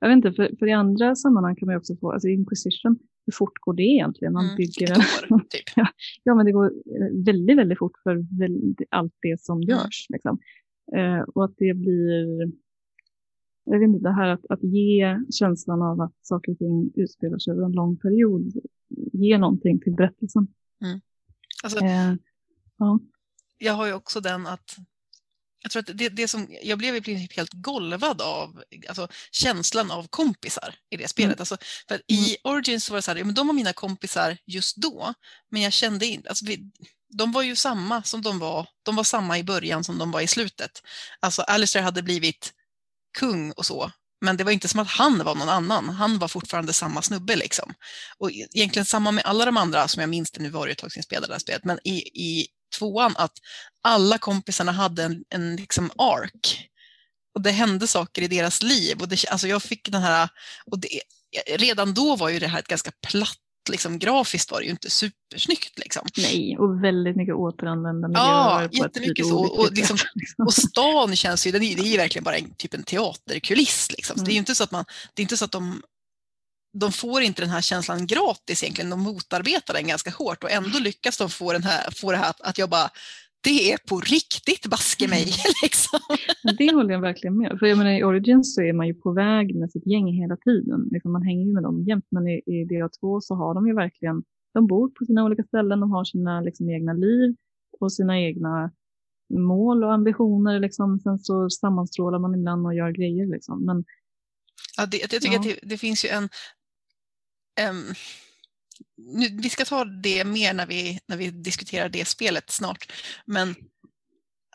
jag 0.00 0.08
vet 0.08 0.16
inte, 0.16 0.32
för, 0.32 0.56
för 0.58 0.66
i 0.66 0.72
andra 0.72 1.14
sammanhang 1.14 1.56
kan 1.56 1.66
man 1.66 1.72
ju 1.72 1.78
också 1.78 1.96
få, 1.96 2.12
alltså 2.12 2.28
Inquisition, 2.28 2.98
hur 3.26 3.32
fort 3.32 3.58
går 3.60 3.74
det 3.74 3.82
egentligen? 3.82 4.32
Man 4.32 4.44
mm, 4.44 4.56
bygger 4.56 4.92
ett 4.92 5.30
år, 5.30 5.38
typ. 5.50 5.86
ja, 6.24 6.34
men 6.34 6.46
det 6.46 6.52
går 6.52 6.66
eh, 6.66 7.24
väldigt, 7.24 7.58
väldigt 7.58 7.78
fort 7.78 7.98
för 8.02 8.38
väldigt, 8.38 8.88
allt 8.90 9.14
det 9.22 9.40
som 9.40 9.62
görs. 9.62 10.06
Liksom. 10.08 10.38
Eh, 10.96 11.20
och 11.20 11.44
att 11.44 11.54
det 11.58 11.74
blir, 11.74 12.52
jag 13.64 13.78
vet 13.78 13.88
inte, 13.88 14.08
det 14.08 14.12
här 14.12 14.28
att, 14.28 14.46
att 14.48 14.62
ge 14.62 15.18
känslan 15.34 15.82
av 15.82 16.00
att 16.00 16.14
saker 16.22 16.52
och 16.52 16.58
ting 16.58 16.92
utspelar 16.94 17.38
sig 17.38 17.52
över 17.52 17.64
en 17.64 17.72
lång 17.72 17.96
period, 17.96 18.52
ge 19.12 19.38
någonting 19.38 19.80
till 19.80 19.94
berättelsen. 19.94 20.48
Mm. 20.84 21.00
Alltså, 21.64 21.84
eh, 21.84 22.14
ja. 22.78 23.00
Jag 23.58 23.72
har 23.72 23.86
ju 23.86 23.92
också 23.92 24.20
den 24.20 24.46
att 24.46 24.76
jag 25.66 25.84
tror 25.84 25.92
att 25.92 25.98
det, 25.98 26.08
det 26.08 26.28
som, 26.28 26.48
jag 26.62 26.78
blev 26.78 26.96
i 26.96 27.00
princip 27.00 27.36
helt 27.36 27.52
golvad 27.52 28.22
av 28.22 28.62
alltså, 28.88 29.08
känslan 29.30 29.90
av 29.90 30.06
kompisar 30.08 30.74
i 30.90 30.96
det 30.96 31.08
spelet. 31.08 31.32
Mm. 31.32 31.40
Alltså, 31.40 31.56
för 31.88 32.02
I 32.06 32.18
mm. 32.18 32.36
Origins 32.44 32.90
var 32.90 32.96
det 32.96 33.02
så 33.02 33.10
här, 33.10 33.18
ja, 33.18 33.24
men 33.24 33.34
de 33.34 33.46
var 33.46 33.54
mina 33.54 33.72
kompisar 33.72 34.38
just 34.46 34.76
då, 34.76 35.14
men 35.50 35.62
jag 35.62 35.72
kände 35.72 36.06
inte, 36.06 36.28
alltså, 36.28 36.44
vi, 36.44 36.70
de 37.08 37.32
var 37.32 37.42
ju 37.42 37.56
samma 37.56 38.02
som 38.02 38.22
de 38.22 38.38
var, 38.38 38.68
de 38.82 38.96
var 38.96 39.04
samma 39.04 39.38
i 39.38 39.44
början 39.44 39.84
som 39.84 39.98
de 39.98 40.10
var 40.10 40.20
i 40.20 40.26
slutet. 40.26 40.82
Alltså 41.20 41.42
Alistair 41.42 41.82
hade 41.82 42.02
blivit 42.02 42.52
kung 43.18 43.52
och 43.52 43.66
så, 43.66 43.92
men 44.20 44.36
det 44.36 44.44
var 44.44 44.52
inte 44.52 44.68
som 44.68 44.80
att 44.80 44.88
han 44.88 45.24
var 45.24 45.34
någon 45.34 45.48
annan. 45.48 45.88
Han 45.88 46.18
var 46.18 46.28
fortfarande 46.28 46.72
samma 46.72 47.02
snubbe 47.02 47.36
liksom. 47.36 47.74
Och 48.18 48.30
egentligen 48.30 48.86
samma 48.86 49.10
med 49.10 49.24
alla 49.24 49.44
de 49.44 49.56
andra 49.56 49.88
som 49.88 50.00
jag 50.00 50.10
minns 50.10 50.30
det, 50.30 50.42
nu 50.42 50.50
var 50.50 50.66
det 50.66 50.72
ett 50.72 50.78
tag 50.78 50.92
sedan 50.92 50.98
jag 51.00 51.04
spelade 51.04 51.26
det 51.26 51.34
här 51.34 51.40
spelet, 51.40 51.64
men 51.64 51.78
i, 51.84 51.96
i 52.14 52.46
tvåan 52.78 53.14
att 53.16 53.32
alla 53.82 54.18
kompisarna 54.18 54.72
hade 54.72 55.02
en, 55.02 55.24
en 55.28 55.56
liksom 55.56 55.90
ark. 55.98 56.70
Och 57.34 57.42
det 57.42 57.50
hände 57.50 57.86
saker 57.86 58.22
i 58.22 58.28
deras 58.28 58.62
liv. 58.62 59.00
Och 59.00 59.08
det, 59.08 59.28
alltså 59.28 59.48
jag 59.48 59.62
fick 59.62 59.90
den 59.90 60.02
här, 60.02 60.28
och 60.66 60.78
det, 60.78 60.88
redan 61.56 61.94
då 61.94 62.16
var 62.16 62.28
ju 62.28 62.38
det 62.38 62.46
här 62.46 62.58
ett 62.58 62.68
ganska 62.68 62.90
platt 63.08 63.38
liksom, 63.70 63.98
grafiskt 63.98 64.50
var 64.50 64.60
det 64.60 64.64
ju 64.64 64.70
inte 64.70 64.90
supersnyggt. 64.90 65.78
Liksom. 65.78 66.06
Nej, 66.16 66.56
och 66.58 66.84
väldigt 66.84 67.16
mycket 67.16 67.34
återanvändande 67.34 68.18
Ja, 68.18 68.68
jättemycket 68.72 69.26
så. 69.26 69.38
Och, 69.38 69.72
liksom, 69.72 69.96
och 70.38 70.54
stan 70.54 71.16
känns 71.16 71.46
ju, 71.46 71.52
det 71.52 71.58
är 71.58 71.84
ju 71.84 71.96
verkligen 71.96 72.24
bara 72.24 72.36
en, 72.36 72.54
typ 72.54 72.74
en 72.74 72.82
teaterkuliss. 72.82 73.92
Liksom. 73.92 74.14
Mm. 74.14 74.24
det 74.24 74.30
är 74.30 74.32
ju 74.32 74.38
inte 74.38 74.54
så 74.54 74.64
att 74.64 74.70
man, 74.70 74.84
det 75.14 75.20
är 75.20 75.24
inte 75.24 75.36
så 75.36 75.44
att 75.44 75.52
de 75.52 75.82
de 76.80 76.92
får 76.92 77.22
inte 77.22 77.42
den 77.42 77.50
här 77.50 77.60
känslan 77.60 78.06
gratis 78.06 78.62
egentligen, 78.62 78.90
de 78.90 79.00
motarbetar 79.00 79.74
den 79.74 79.86
ganska 79.86 80.10
hårt 80.10 80.44
och 80.44 80.50
ändå 80.50 80.78
lyckas 80.78 81.18
de 81.18 81.30
få, 81.30 81.52
den 81.52 81.62
här, 81.62 81.90
få 81.90 82.12
det 82.12 82.18
här 82.18 82.34
att, 82.38 82.58
jag 82.58 82.70
bara 82.70 82.90
det 83.40 83.72
är 83.72 83.78
på 83.88 84.00
riktigt, 84.00 84.66
baske 84.66 85.08
mig. 85.08 85.24
Liksom. 85.62 86.00
Det 86.58 86.74
håller 86.74 86.92
jag 86.92 87.00
verkligen 87.00 87.38
med. 87.38 87.58
För 87.58 87.66
jag 87.66 87.78
menar, 87.78 87.90
i 87.90 88.04
Origins 88.04 88.54
så 88.54 88.62
är 88.62 88.72
man 88.72 88.86
ju 88.86 88.94
på 88.94 89.12
väg 89.12 89.54
med 89.54 89.70
sitt 89.70 89.86
gäng 89.86 90.06
hela 90.12 90.36
tiden. 90.36 90.88
Liksom 90.90 91.12
man 91.12 91.22
hänger 91.22 91.46
ju 91.46 91.52
med 91.52 91.62
dem 91.62 91.84
jämt, 91.84 92.06
men 92.10 92.28
i, 92.28 92.42
i 92.46 92.64
DA2 92.64 93.20
så 93.20 93.34
har 93.34 93.54
de 93.54 93.66
ju 93.66 93.74
verkligen, 93.74 94.22
de 94.54 94.66
bor 94.66 94.88
på 94.88 95.04
sina 95.04 95.24
olika 95.24 95.42
ställen, 95.42 95.80
de 95.80 95.90
har 95.90 96.04
sina 96.04 96.40
liksom, 96.40 96.70
egna 96.70 96.92
liv 96.92 97.36
och 97.80 97.92
sina 97.92 98.20
egna 98.20 98.70
mål 99.34 99.84
och 99.84 99.92
ambitioner. 99.92 100.60
Liksom. 100.60 101.00
Sen 101.00 101.18
så 101.18 101.50
sammanstrålar 101.50 102.18
man 102.18 102.34
ibland 102.34 102.66
och 102.66 102.74
gör 102.74 102.90
grejer. 102.90 103.26
Liksom. 103.26 103.64
Men, 103.64 103.84
ja, 104.76 104.86
det, 104.86 104.98
jag 104.98 105.10
tycker 105.10 105.32
ja. 105.32 105.38
att 105.38 105.44
det, 105.44 105.58
det, 105.62 105.78
finns 105.78 106.04
ju 106.04 106.08
en... 106.08 106.28
Um, 107.60 107.94
nu, 108.96 109.28
vi 109.28 109.50
ska 109.50 109.64
ta 109.64 109.84
det 109.84 110.24
mer 110.24 110.54
när 110.54 110.66
vi, 110.66 111.00
när 111.06 111.16
vi 111.16 111.30
diskuterar 111.30 111.88
det 111.88 112.04
spelet 112.04 112.50
snart. 112.50 112.92
Men 113.24 113.54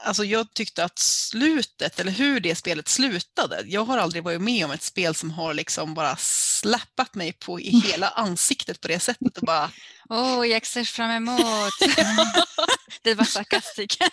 alltså 0.04 0.24
jag 0.24 0.54
tyckte 0.54 0.84
att 0.84 1.00
slutet, 1.00 2.00
eller 2.00 2.12
hur 2.12 2.40
det 2.40 2.56
spelet 2.56 2.88
slutade, 2.88 3.64
jag 3.66 3.86
har 3.86 3.98
aldrig 3.98 4.24
varit 4.24 4.42
med 4.42 4.66
om 4.66 4.72
ett 4.72 4.84
spel 4.84 5.16
som 5.16 5.32
har 5.32 5.54
liksom 5.54 5.94
bara 5.94 6.16
släppat 6.16 7.16
mig 7.16 7.34
på 7.34 7.60
i 7.60 7.70
hela 7.70 8.10
ansiktet 8.10 8.82
på 8.82 8.88
det 8.88 9.00
sättet 9.00 9.38
och 9.38 9.46
bara... 9.46 9.72
Åh, 10.10 10.40
oh, 10.40 10.48
jag 10.48 10.66
ser 10.66 10.84
fram 10.84 11.12
emot! 11.12 11.74
det 13.02 13.16
var 13.16 13.26
sarkastiskt. 13.26 13.98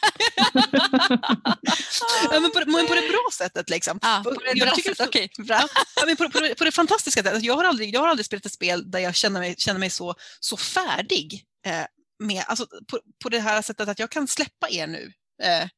ja, 2.30 2.40
men, 2.40 2.50
på, 2.50 2.62
men 2.66 2.87
på 2.87 2.95
det 2.95 3.09
bra 3.09 3.28
sättet 3.33 3.71
liksom. 3.71 3.99
Ja, 4.02 4.21
på 4.25 4.30
det 4.30 4.61
bra 4.61 4.75
sättet, 4.75 5.00
okej. 5.00 5.30
Okay, 5.33 5.45
bra. 5.45 5.68
Ja, 5.97 6.07
men 6.07 6.16
på, 6.16 6.30
på, 6.30 6.54
på, 6.59 6.64
det 6.64 6.73
fantastiska 6.73 7.23
sättet. 7.23 7.42
Jag 7.42 7.57
har, 7.57 7.64
aldrig, 7.64 7.95
jag 7.95 8.00
har 8.00 8.09
aldrig 8.09 8.26
spelat 8.26 8.47
ett 8.47 8.52
spel 8.52 8.90
där 8.90 8.99
jag 8.99 9.14
känner 9.14 9.40
mig, 9.40 9.54
känner 9.59 9.80
mig 9.80 9.90
så, 9.90 10.14
så 10.40 10.57
färdig 10.57 11.45
eh, 11.66 11.85
med, 12.18 12.45
alltså, 12.47 12.66
på, 12.90 13.00
på 13.23 13.28
det 13.28 13.40
här 13.40 13.62
sättet 13.62 13.88
att 13.88 13.99
jag 13.99 14.11
kan 14.11 14.28
släppa 14.28 14.68
er 14.71 14.87
nu. 14.87 15.12
Eh, 15.42 15.68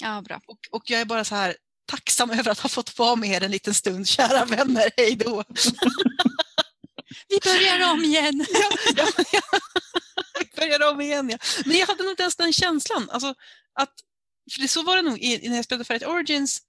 Ja, 0.00 0.22
bra. 0.22 0.40
Och, 0.46 0.58
och 0.70 0.90
jag 0.90 1.00
är 1.00 1.04
bara 1.04 1.24
så 1.24 1.34
här 1.34 1.56
tacksam 1.86 2.30
över 2.38 2.50
att 2.50 2.58
ha 2.58 2.68
fått 2.68 2.98
vara 2.98 3.16
med 3.16 3.30
er 3.30 3.44
en 3.44 3.50
liten 3.50 3.74
stund, 3.74 4.08
kära 4.08 4.44
vänner. 4.44 4.90
Hej 4.96 5.16
då! 5.16 5.44
Vi 7.28 7.38
börjar 7.44 7.92
om 7.92 8.04
igen. 8.04 8.46
ja, 8.52 8.70
ja, 8.96 9.24
ja. 9.32 9.40
Vi 10.40 10.60
börjar 10.60 10.92
om 10.92 11.00
igen, 11.00 11.30
ja. 11.30 11.38
Men 11.64 11.78
jag 11.78 11.86
hade 11.86 12.02
nog 12.02 12.12
inte 12.12 12.22
ens 12.22 12.36
den 12.36 12.52
känslan. 12.52 13.10
Alltså, 13.10 13.34
att, 13.72 13.94
för 14.52 14.60
det 14.60 14.68
så 14.68 14.82
var 14.82 14.96
det 14.96 15.02
nog 15.02 15.20
när 15.22 15.56
jag 15.56 15.64
spelade 15.64 15.84
Färdigt 15.84 16.08
Origins, 16.08 16.62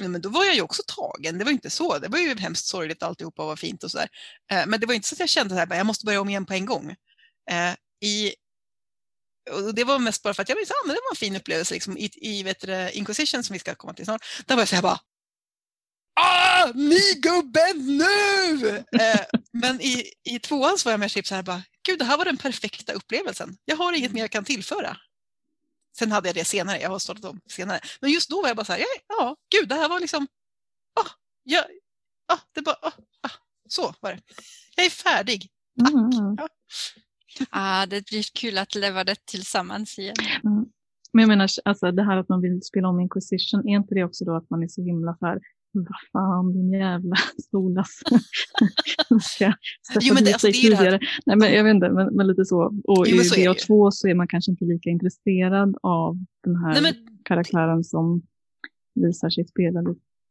men 0.00 0.20
då 0.20 0.28
var 0.28 0.44
jag 0.44 0.54
ju 0.54 0.60
också 0.60 0.82
tagen. 0.86 1.38
Det 1.38 1.44
var 1.44 1.52
inte 1.52 1.70
så. 1.70 1.98
Det 1.98 2.08
var 2.08 2.18
ju 2.18 2.36
hemskt 2.38 2.66
sorgligt 2.66 3.02
alltihopa 3.02 3.42
och 3.42 3.48
var 3.48 3.56
fint 3.56 3.84
och 3.84 3.90
sådär. 3.90 4.08
Eh, 4.52 4.66
men 4.66 4.80
det 4.80 4.86
var 4.86 4.94
inte 4.94 5.08
så 5.08 5.14
att 5.14 5.20
jag 5.20 5.28
kände 5.28 5.62
att 5.62 5.76
jag 5.76 5.86
måste 5.86 6.06
börja 6.06 6.20
om 6.20 6.28
igen 6.28 6.46
på 6.46 6.54
en 6.54 6.66
gång. 6.66 6.96
Eh, 7.50 7.74
I 8.08 8.34
och 9.50 9.74
det 9.74 9.84
var 9.84 9.98
mest 9.98 10.22
bara 10.22 10.34
för 10.34 10.42
att 10.42 10.48
jag 10.48 10.56
visste 10.56 10.74
att 10.74 10.90
ah, 10.90 10.92
det 10.92 11.00
var 11.04 11.12
en 11.12 11.16
fin 11.16 11.36
upplevelse 11.36 11.74
liksom, 11.74 11.98
i, 11.98 12.10
i 12.14 12.42
vet 12.42 12.60
du, 12.60 12.90
Inquisition 12.90 13.44
som 13.44 13.52
vi 13.54 13.58
ska 13.60 13.74
komma 13.74 13.94
till 13.94 14.04
snart. 14.04 14.24
Där 14.46 14.54
var 14.54 14.62
jag 14.62 14.68
så 14.68 14.74
här 14.74 14.82
bara 14.82 15.00
Ah, 16.20 16.72
ni 16.74 17.14
gubben 17.14 17.96
nu! 17.96 18.76
eh, 18.76 19.20
men 19.52 19.80
i, 19.80 20.12
i 20.24 20.38
tvåan 20.38 20.78
så 20.78 20.88
var 20.88 20.92
jag 20.92 21.00
mer 21.00 21.08
typ 21.08 21.26
så 21.26 21.34
här 21.34 21.42
bara, 21.42 21.62
gud 21.86 21.98
det 21.98 22.04
här 22.04 22.18
var 22.18 22.24
den 22.24 22.36
perfekta 22.36 22.92
upplevelsen. 22.92 23.56
Jag 23.64 23.76
har 23.76 23.92
inget 23.92 24.12
mer 24.12 24.20
jag 24.20 24.30
kan 24.30 24.44
tillföra. 24.44 24.96
Sen 25.98 26.12
hade 26.12 26.28
jag 26.28 26.34
det 26.34 26.44
senare, 26.44 26.80
jag 26.80 26.90
har 26.90 26.98
startat 26.98 27.24
om 27.24 27.40
senare. 27.50 27.80
Men 28.00 28.10
just 28.10 28.30
då 28.30 28.42
var 28.42 28.48
jag 28.48 28.56
bara 28.56 28.64
så 28.64 28.72
här, 28.72 28.80
ja, 28.80 28.86
ja 29.08 29.36
gud 29.50 29.68
det 29.68 29.74
här 29.74 29.88
var 29.88 30.00
liksom, 30.00 30.26
ah, 31.00 31.10
ja, 31.42 31.64
ah, 32.32 32.38
det 32.54 32.62
bara, 32.62 32.76
ah, 32.82 32.92
ah, 33.22 33.30
så 33.68 33.94
var 34.00 34.12
det. 34.12 34.20
Jag 34.76 34.86
är 34.86 34.90
färdig. 34.90 35.48
Tack. 35.80 35.92
Mm. 35.92 36.36
Ja. 36.38 36.48
Ah, 37.50 37.86
det 37.86 38.06
blir 38.10 38.24
kul 38.34 38.58
att 38.58 38.74
leva 38.74 39.04
det 39.04 39.26
tillsammans 39.26 39.98
igen. 39.98 40.14
Mm. 40.44 40.66
Men 41.12 41.20
jag 41.22 41.28
menar, 41.28 41.48
alltså, 41.64 41.92
det 41.92 42.02
här 42.02 42.16
att 42.16 42.28
man 42.28 42.40
vill 42.40 42.62
spela 42.62 42.88
om 42.88 43.00
Inquisition, 43.00 43.68
är 43.68 43.76
inte 43.76 43.94
det 43.94 44.04
också 44.04 44.24
då 44.24 44.36
att 44.36 44.50
man 44.50 44.62
är 44.62 44.68
så 44.68 44.82
himla 44.82 45.16
så 45.18 45.26
här, 45.26 45.40
vad 45.72 45.86
fan 46.12 46.52
din 46.52 46.72
jävla 46.72 47.16
solas. 47.50 48.00
ska 49.22 49.52
jo, 50.00 50.14
men 50.14 50.24
det, 50.24 50.32
alltså, 50.32 50.46
det 50.46 50.66
är 50.66 50.90
det 50.90 51.00
Nej, 51.26 51.36
men 51.36 51.52
jag 51.52 51.64
vet 51.64 51.74
inte, 51.74 51.90
men, 51.90 52.14
men 52.14 52.26
lite 52.26 52.44
så. 52.44 52.80
Och 52.84 53.04
jo, 53.08 53.16
i 53.16 53.20
BA2 53.20 53.90
så 53.90 54.08
är 54.08 54.14
man 54.14 54.28
kanske 54.28 54.50
inte 54.50 54.64
lika 54.64 54.90
intresserad 54.90 55.76
av 55.82 56.16
den 56.44 56.56
här 56.56 56.72
Nej, 56.72 56.82
men... 56.82 56.94
karaktären 57.24 57.84
som 57.84 58.22
visar 58.94 59.30
sig 59.30 59.46
spela. 59.46 59.80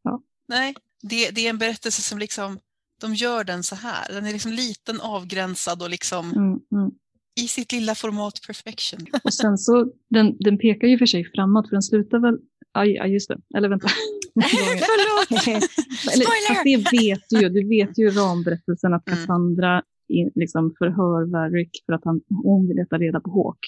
Ja. 0.03 0.21
Nej, 0.47 0.75
det, 1.01 1.29
det 1.29 1.45
är 1.45 1.49
en 1.49 1.57
berättelse 1.57 2.01
som 2.01 2.19
liksom 2.19 2.59
de 2.99 3.15
gör 3.15 3.43
den 3.43 3.63
så 3.63 3.75
här. 3.75 4.13
Den 4.13 4.25
är 4.25 4.31
liksom 4.31 4.51
liten, 4.51 5.01
avgränsad 5.01 5.81
och 5.81 5.89
liksom 5.89 6.31
mm, 6.31 6.59
mm. 6.71 6.91
i 7.35 7.47
sitt 7.47 7.71
lilla 7.71 7.95
format 7.95 8.41
perfection. 8.47 8.99
Och 9.23 9.33
sen 9.33 9.57
så, 9.57 9.91
den, 10.09 10.37
den 10.39 10.57
pekar 10.57 10.87
ju 10.87 10.97
för 10.97 11.05
sig 11.05 11.31
framåt, 11.35 11.69
för 11.69 11.75
den 11.75 11.83
slutar 11.83 12.19
väl 12.19 12.37
Ja, 12.85 13.05
just 13.05 13.29
det. 13.29 13.37
Eller 13.57 13.69
vänta. 13.69 13.87
Förlåt! 14.33 15.41
Spoiler! 15.99 16.63
Det 16.63 16.97
vet 16.97 17.23
du 17.29 17.41
ju. 17.41 17.49
Du 17.49 17.67
vet 17.67 17.97
ju 17.97 18.09
ramberättelsen 18.09 18.93
att 18.93 19.07
mm. 19.07 19.19
Cassandra 19.19 19.71
mm. 19.71 19.83
in, 20.07 20.31
liksom 20.35 20.75
förhör 20.77 21.31
Varric 21.31 21.69
för 21.85 21.93
att 21.93 22.05
han, 22.05 22.21
hon 22.29 22.67
vill 22.67 22.77
leta 22.77 22.97
reda 22.97 23.19
på 23.19 23.31
Hawk. 23.31 23.59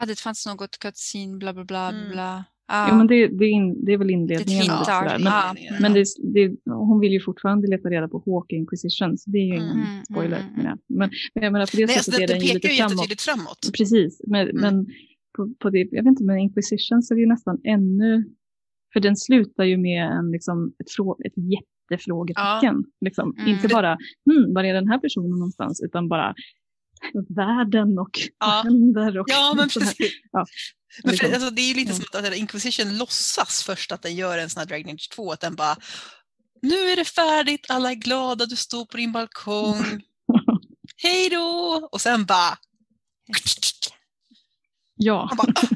Ja, 0.00 0.06
det 0.06 0.20
fanns 0.20 0.46
något 0.46 0.78
cutscene, 0.78 1.36
bla 1.36 1.52
bla 1.52 1.64
bla. 1.64 1.88
Mm. 1.88 2.10
bla. 2.10 2.44
Ah. 2.70 2.88
Jo, 2.90 2.96
men 2.96 3.06
det, 3.06 3.26
det, 3.26 3.44
är 3.44 3.48
in, 3.48 3.84
det 3.84 3.92
är 3.92 3.98
väl 3.98 4.10
inledningen. 4.10 4.66
Det 4.66 4.92
är 4.92 5.18
men, 5.18 5.32
ah. 5.32 5.54
men 5.80 5.92
det, 5.92 6.04
det, 6.34 6.56
hon 6.64 7.00
vill 7.00 7.12
ju 7.12 7.20
fortfarande 7.20 7.68
leta 7.68 7.88
reda 7.88 8.08
på 8.08 8.22
Hawk 8.26 8.52
Inquisition, 8.52 9.18
så 9.18 9.30
det 9.30 9.38
är 9.38 9.42
ju 9.42 9.54
ingen 9.54 9.70
mm, 9.70 10.04
spoiler. 10.10 10.38
Mm, 10.38 10.60
mm. 10.60 10.78
Men, 10.86 11.10
men 11.34 11.44
jag 11.44 11.52
menar, 11.52 11.66
på 11.66 11.76
det 11.76 11.86
Nej, 11.86 11.94
sättet 11.94 12.08
alltså, 12.08 12.22
är 12.22 12.26
den 12.26 12.40
ju 12.46 12.54
lite 12.54 12.68
framåt. 12.68 13.20
framåt. 13.20 13.70
Precis, 13.78 14.20
men, 14.26 14.48
mm. 14.48 14.60
men 14.60 14.86
på, 15.36 15.54
på, 15.58 15.70
det, 15.70 15.78
jag 15.78 16.02
vet 16.02 16.10
inte, 16.10 16.24
men 16.24 16.38
Inquisition 16.38 17.02
så 17.02 17.14
är 17.14 17.16
det 17.16 17.20
ju 17.20 17.28
nästan 17.28 17.60
ännu, 17.64 18.24
för 18.92 19.00
den 19.00 19.16
slutar 19.16 19.64
ju 19.64 19.76
med 19.76 20.06
en, 20.06 20.30
liksom, 20.30 20.72
ett, 20.78 20.90
frå, 20.90 21.18
ett 21.24 21.34
jättefrågetecken. 21.36 22.84
Ja. 22.84 22.90
Liksom. 23.00 23.34
Mm. 23.38 23.48
Inte 23.50 23.68
bara, 23.68 23.98
hmm, 24.30 24.54
var 24.54 24.64
är 24.64 24.74
den 24.74 24.88
här 24.88 24.98
personen 24.98 25.30
någonstans, 25.30 25.82
utan 25.84 26.08
bara 26.08 26.34
världen 27.28 27.98
och 27.98 28.20
ja. 28.38 28.62
händer. 28.64 29.18
Och 29.18 29.26
ja, 29.28 29.54
men 29.56 29.68
precis. 29.74 30.12
Ja. 30.32 30.46
Men 31.04 31.16
för, 31.16 31.32
alltså, 31.32 31.50
det 31.50 31.62
är 31.62 31.68
ju 31.68 31.74
lite 31.74 31.94
som 31.94 32.04
att 32.12 32.36
Inquisition 32.36 32.98
låtsas 32.98 33.62
först 33.62 33.92
att 33.92 34.02
den 34.02 34.16
gör 34.16 34.38
en 34.38 34.50
sån 34.50 34.60
här 34.60 34.66
Dragon 34.66 34.94
Age 34.94 35.08
2, 35.10 35.32
att 35.32 35.40
den 35.40 35.54
bara 35.54 35.76
nu 36.62 36.90
är 36.90 36.96
det 36.96 37.04
färdigt, 37.04 37.66
alla 37.68 37.90
är 37.90 37.94
glada, 37.94 38.46
du 38.46 38.56
står 38.56 38.84
på 38.84 38.96
din 38.96 39.12
balkong. 39.12 40.02
Hej 41.02 41.28
då! 41.28 41.88
Och 41.92 42.00
sen 42.00 42.24
bara... 42.26 42.58
Ja. 44.96 45.30
Bara, 45.36 45.52
ah. 45.54 45.66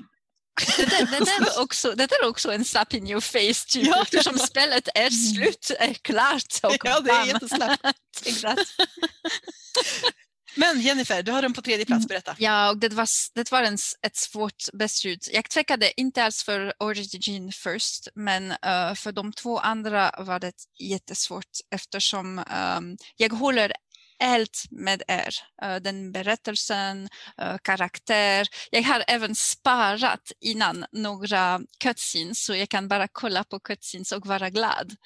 det, 0.76 0.91
där, 0.91 1.07
det, 1.07 1.25
där 1.25 1.41
är 1.41 1.61
också, 1.61 1.91
det 1.91 2.07
där 2.07 2.25
är 2.25 2.29
också 2.29 2.52
en 2.52 2.64
slap 2.64 2.95
in 2.95 3.09
your 3.09 3.21
face, 3.21 3.67
typ, 3.69 3.87
ja. 3.87 4.02
eftersom 4.02 4.38
spelet 4.38 4.88
är 4.95 5.11
slut, 5.11 5.71
är 5.79 5.95
klart. 5.95 6.61
Och 6.62 6.76
ja, 6.85 7.00
det 7.00 7.11
är 7.11 7.26
jättesnabbt. 7.26 7.87
Men 10.54 10.80
Jennifer, 10.80 11.23
du 11.23 11.32
har 11.32 11.42
den 11.42 11.52
på 11.52 11.62
tredje 11.62 11.87
plats, 11.87 12.09
berätta. 12.09 12.37
Ja, 12.38 12.71
och 12.71 12.78
det 12.78 12.92
var, 12.92 13.09
det 13.35 13.52
var 13.52 13.62
en, 13.62 13.78
ett 14.06 14.16
svårt 14.16 14.64
beslut. 14.73 15.28
Jag 15.32 15.50
tvekade 15.50 16.00
inte 16.00 16.25
alls 16.25 16.44
för 16.44 16.73
Origin 16.78 17.52
först, 17.52 18.09
men 18.14 18.50
uh, 18.50 18.94
för 18.94 19.12
de 19.12 19.32
två 19.32 19.59
andra 19.59 20.14
var 20.18 20.40
det 20.40 20.54
jättesvårt 20.78 21.50
eftersom 21.71 22.38
um, 22.38 22.97
jag 23.16 23.30
håller 23.30 23.73
helt 24.21 24.64
med 24.71 25.02
er. 25.09 25.35
Uh, 25.64 25.76
den 25.76 26.12
berättelsen, 26.12 27.09
uh, 27.42 27.56
karaktär. 27.62 28.47
Jag 28.71 28.82
har 28.82 29.04
även 29.09 29.35
sparat 29.35 30.32
innan 30.40 30.85
några 30.92 31.61
cutscenes 31.80 32.44
så 32.44 32.54
jag 32.54 32.68
kan 32.68 32.88
bara 32.88 33.09
kolla 33.12 33.44
på 33.44 33.61
cutscenes 33.61 34.12
och 34.12 34.26
vara 34.26 34.50
glad. 34.50 34.97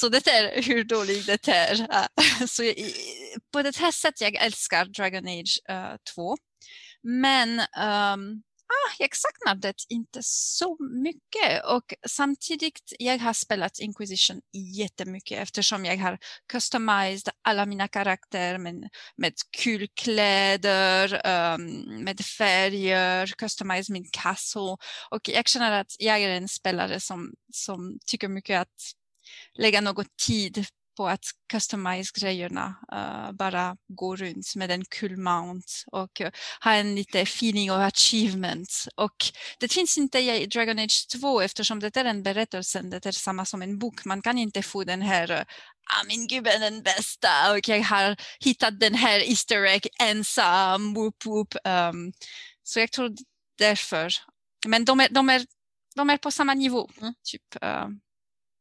Så 0.00 0.08
det 0.08 0.26
är 0.26 0.62
hur 0.62 0.84
dåligt 0.84 1.26
det 1.26 1.48
är. 1.48 1.76
Så 2.46 2.62
på 3.52 3.62
det 3.62 3.76
här 3.76 3.90
sättet 3.90 4.20
jag 4.20 4.34
älskar 4.34 4.84
Dragon 4.84 5.28
Age 5.28 5.60
eh, 5.68 5.76
uh, 5.76 5.96
2. 6.14 6.36
Men 7.02 7.50
um, 7.60 8.42
ah, 8.66 8.92
jag 8.98 9.16
saknar 9.16 9.54
det 9.54 9.74
inte 9.88 10.20
så 10.22 10.76
mycket 11.02 11.64
och 11.64 11.94
samtidigt 12.08 12.92
jag 12.98 13.18
har 13.18 13.32
spelat 13.32 13.78
Inquisition 13.78 14.40
jättemycket 14.76 15.38
eftersom 15.38 15.84
jag 15.84 15.96
har 15.96 16.18
customized 16.52 17.32
alla 17.42 17.66
mina 17.66 17.88
karaktärer 17.88 18.58
med, 18.58 18.88
med 19.16 19.32
kul 19.58 19.88
kläder, 19.94 21.26
um, 21.54 22.04
med 22.04 22.20
färger, 22.20 23.26
customized 23.26 23.92
min 23.92 24.08
castle 24.12 24.76
och 25.10 25.28
jag 25.28 25.48
känner 25.48 25.80
att 25.80 25.96
jag 25.98 26.20
är 26.20 26.28
en 26.28 26.48
spelare 26.48 27.00
som, 27.00 27.34
som 27.52 27.98
tycker 28.06 28.28
mycket 28.28 28.60
att 28.60 28.99
lägga 29.60 29.80
något 29.80 30.16
tid 30.26 30.66
på 30.96 31.08
att 31.08 31.24
customize 31.52 32.12
grejerna, 32.20 32.74
uh, 32.92 33.32
bara 33.32 33.76
gå 33.88 34.16
runt 34.16 34.56
med 34.56 34.70
en 34.70 34.84
kul 34.84 35.16
mount 35.16 35.66
och 35.86 36.20
uh, 36.20 36.28
ha 36.64 36.72
en 36.72 36.94
lite 36.94 37.20
feeling 37.20 37.72
of 37.72 37.78
achievement. 37.78 38.84
Och 38.94 39.16
det 39.58 39.72
finns 39.72 39.98
inte 39.98 40.18
i 40.18 40.46
Dragon 40.46 40.78
Age 40.78 41.06
2 41.20 41.40
eftersom 41.40 41.80
det 41.80 41.96
är 41.96 42.04
en 42.04 42.22
berättelse, 42.22 42.82
det 42.82 43.06
är 43.06 43.12
samma 43.12 43.44
som 43.44 43.62
en 43.62 43.78
bok. 43.78 44.04
Man 44.04 44.22
kan 44.22 44.38
inte 44.38 44.62
få 44.62 44.84
den 44.84 45.02
här 45.02 45.30
uh, 45.30 45.38
ah, 45.38 46.04
min 46.08 46.26
gubbe 46.26 46.50
är 46.50 46.60
den 46.60 46.82
bästa 46.82 47.52
och 47.52 47.68
jag 47.68 47.82
har 47.82 48.16
hittat 48.40 48.80
den 48.80 48.94
här 48.94 49.30
Easter 49.30 49.64
egg 49.64 49.86
ensam, 50.02 50.94
whoop 50.94 51.26
whoop. 51.26 51.54
Um, 51.64 52.12
så 52.62 52.80
jag 52.80 52.92
tror 52.92 53.14
därför. 53.58 54.12
Men 54.66 54.84
de 54.84 55.00
är, 55.00 55.08
de 55.10 55.28
är, 55.30 55.46
de 55.94 56.10
är 56.10 56.16
på 56.16 56.30
samma 56.30 56.54
nivå. 56.54 56.90
Mm. 57.00 57.14
Typ, 57.24 57.64
uh, 57.64 57.88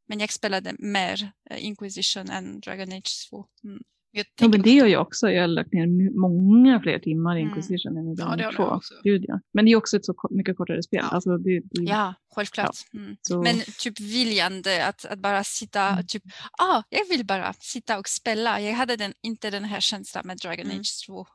men 0.10 0.20
jag 0.20 0.32
spelade 0.32 0.76
mer 0.80 1.32
eh, 1.50 1.66
Inquisition 1.66 2.30
än 2.30 2.60
Dragon 2.60 2.94
Age 2.94 3.28
2. 3.30 3.46
Mm. 3.64 3.80
Jag 4.12 4.26
Ja, 4.42 4.48
men 4.48 4.52
det 4.52 4.58
också- 4.60 4.70
gör 4.70 4.86
jag 4.88 5.02
också. 5.02 5.30
Jag 5.32 5.42
har 5.44 5.48
lagt 5.48 5.74
ner 5.74 6.20
många 6.20 6.80
fler 6.80 7.00
timmar 7.00 7.38
i 7.38 7.42
Mm. 7.42 7.50
Inquisition 7.50 7.98
än 7.98 8.08
i 8.08 8.16
Ja, 8.18 8.26
Dragon 8.26 8.34
Age 8.34 8.42
jag 8.44 8.56
2. 8.56 8.64
också. 8.64 8.94
Gud, 9.04 9.26
ja. 9.28 9.40
Men 9.54 9.66
det 9.66 9.72
är 9.72 9.76
också 9.76 9.98
ett 9.98 10.06
så 10.06 10.14
mycket 10.30 10.58
kortare 10.58 10.84
spel. 10.84 11.00
Ja. 11.04 11.08
Alltså, 11.10 11.38
det, 11.38 11.60
det, 11.60 11.82
Ja, 11.84 12.14
självklart. 12.36 12.76
Mm. 12.94 13.16
så, 13.22 13.42
Men 13.42 13.56
typ 13.80 14.00
viljan 14.00 14.64
att, 14.88 15.06
att 15.06 15.20
bara 15.20 15.44
sitta, 15.44 15.90
Mm. 15.90 16.06
typ, 16.08 16.24
ah, 16.58 16.84
jag 16.90 17.06
vill 17.10 17.26
bara 17.26 17.54
sitta 17.54 18.00
och 18.00 18.08
spela. 18.10 18.62
Jag 18.62 18.74
hade 18.74 18.96
den, 18.96 19.14
inte 19.22 19.50
den 19.50 19.64
här 19.64 19.80
känslan 19.80 20.28
med 20.28 20.38
Dragon 20.38 20.66
Mm. 20.66 20.80
Age 20.80 21.06
2. 21.08 21.20
Um, 21.20 21.26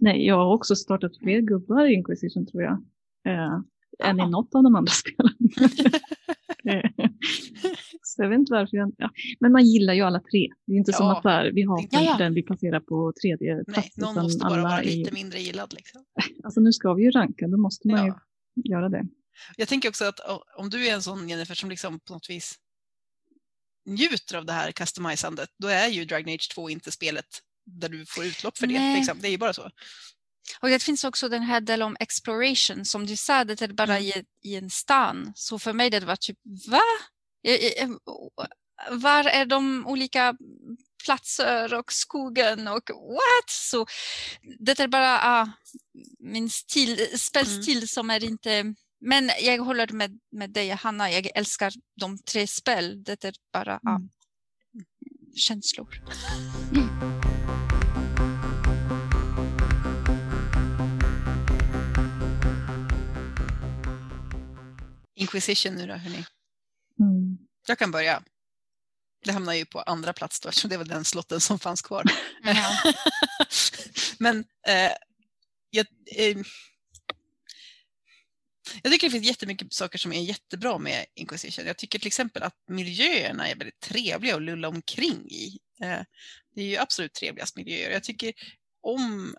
Nej, 0.00 0.26
jag 0.26 0.36
har 0.36 0.54
också 0.54 0.76
startat 0.76 1.12
fler 1.22 1.40
gubbar 1.40 1.86
i 1.86 1.94
Inquisition 1.94 2.46
tror 2.46 2.62
jag. 2.62 2.72
Eh, 3.28 3.58
än 4.04 4.20
i 4.20 4.30
något 4.30 4.54
av 4.54 4.62
de 4.62 4.74
andra 4.76 4.92
spelen. 4.92 5.32
Så 8.02 8.22
jag 8.22 8.28
vet 8.28 8.38
inte 8.38 8.52
varför 8.52 8.76
jag 8.76 8.92
ja. 8.98 9.10
Men 9.40 9.52
man 9.52 9.64
gillar 9.64 9.94
ju 9.94 10.00
alla 10.02 10.20
tre. 10.20 10.48
Det 10.66 10.72
är 10.72 10.76
inte 10.76 10.92
som 10.92 11.06
Ja. 11.06 11.16
att 11.16 11.22
så 11.22 11.28
här, 11.28 11.50
vi 11.54 11.62
hatar 11.62 11.88
Ja, 11.90 12.02
ja. 12.02 12.16
den 12.18 12.34
vi 12.34 12.42
placerar 12.42 12.80
på 12.80 13.12
tredje 13.22 13.54
Nej, 13.54 13.64
plats. 13.64 13.96
någon 13.96 14.12
utan 14.12 14.24
måste 14.24 14.46
bara 14.46 14.62
vara 14.62 14.82
är 14.82 14.84
lite 14.84 15.14
mindre 15.14 15.40
gillad. 15.40 15.72
Liksom. 15.72 16.04
Alltså 16.44 16.60
nu 16.60 16.72
ska 16.72 16.94
vi 16.94 17.02
ju 17.02 17.10
ranka, 17.10 17.48
då 17.48 17.56
måste 17.56 17.88
man 17.88 18.06
ju 18.06 18.12
göra 18.64 18.88
det. 18.88 19.06
Jag 19.56 19.68
tänker 19.68 19.88
också 19.88 20.04
att 20.04 20.20
om 20.56 20.70
du 20.70 20.86
är 20.88 20.94
en 20.94 21.02
sån 21.02 21.28
Jennifer 21.28 21.54
som 21.54 21.70
liksom 21.70 22.00
på 22.00 22.12
något 22.12 22.30
vis 22.30 22.54
njuter 23.86 24.36
av 24.36 24.44
det 24.46 24.52
här 24.52 24.72
customisandet, 24.72 25.48
då 25.58 25.68
är 25.68 25.88
ju 25.88 26.04
Dragon 26.04 26.34
Age 26.34 26.50
2 26.54 26.70
inte 26.70 26.90
spelet 26.90 27.26
där 27.66 27.88
du 27.88 28.06
får 28.06 28.24
utlopp 28.24 28.58
för 28.58 28.66
det. 28.66 28.78
Nej. 28.78 28.96
Liksom. 28.96 29.18
Det 29.20 29.28
är 29.28 29.32
ju 29.32 29.38
bara 29.38 29.52
så. 29.52 29.70
Och 30.60 30.68
det 30.68 30.82
finns 30.82 31.04
också 31.04 31.28
den 31.28 31.42
här 31.42 31.60
delen 31.60 31.86
om 31.86 31.96
exploration. 32.00 32.84
Som 32.84 33.06
du 33.06 33.16
sa, 33.16 33.44
det 33.44 33.62
är 33.62 33.68
bara 33.68 33.96
Mm. 33.98 34.02
i, 34.08 34.24
i 34.42 34.56
en 34.56 34.70
stan. 34.70 35.32
Så 35.36 35.58
för 35.58 35.72
mig 35.72 35.90
det 35.90 36.00
var 36.00 36.16
typ, 36.16 36.38
va? 36.68 36.80
Jag- 37.42 37.98
Var 38.90 39.24
är 39.24 39.46
de 39.46 39.86
olika 39.86 40.36
platser 41.04 41.74
och 41.74 41.92
skogen 41.92 42.68
och 42.68 42.90
what? 42.90 43.48
Så 43.50 43.86
det 44.58 44.80
är 44.80 44.88
bara 44.88 45.20
ah, 45.22 45.48
min 46.18 46.50
stil, 46.50 47.18
spelstil 47.18 47.88
som 47.88 48.10
är 48.10 48.24
inte... 48.24 48.74
Men 49.00 49.30
jag 49.40 49.58
håller 49.58 49.88
med, 49.92 50.18
med 50.32 50.50
dig 50.50 50.70
Hanna, 50.70 51.10
jag 51.10 51.30
älskar 51.34 51.72
de 52.00 52.18
tre 52.18 52.46
spel. 52.46 53.04
Det 53.04 53.24
är 53.24 53.34
bara 53.52 53.80
ah, 53.84 53.96
Mm. 53.96 54.08
känslor. 55.36 55.88
Inquisition 65.14 65.74
nu 65.74 65.86
då, 65.86 65.94
hörni. 65.94 66.24
Mm. 67.00 67.38
Jag 67.66 67.78
kan 67.78 67.90
börja. 67.90 68.22
Det 69.24 69.32
hamnar 69.32 69.54
ju 69.54 69.66
på 69.66 69.80
andra 69.80 70.12
plats 70.12 70.40
då, 70.40 70.48
eftersom 70.48 70.70
det 70.70 70.76
var 70.76 70.84
den 70.84 71.04
slotten 71.04 71.40
som 71.40 71.58
fanns 71.58 71.82
kvar. 71.82 72.04
Ja. 72.42 72.76
Men 74.18 74.44
eh, 74.66 74.92
jag, 75.70 75.86
eh, 76.16 76.36
jag 78.82 78.92
tycker 78.92 79.06
det 79.06 79.10
finns 79.10 79.26
jättemycket 79.26 79.72
saker 79.72 79.98
som 79.98 80.12
är 80.12 80.22
jättebra 80.22 80.78
med 80.78 81.06
Inquisition. 81.14 81.66
Jag 81.66 81.78
tycker 81.78 81.98
till 81.98 82.06
exempel 82.06 82.42
att 82.42 82.56
miljöerna 82.68 83.48
är 83.48 83.56
väldigt 83.56 83.80
trevliga 83.80 84.36
att 84.36 84.42
lulla 84.42 84.68
omkring 84.68 85.30
i. 85.30 85.58
Eh, 85.82 86.00
det 86.54 86.62
är 86.62 86.66
ju 86.66 86.76
absolut 86.76 87.14
trevligast 87.14 87.56
miljöer. 87.56 87.90
Jag 87.90 88.04
tycker 88.04 88.32
om 88.82 89.36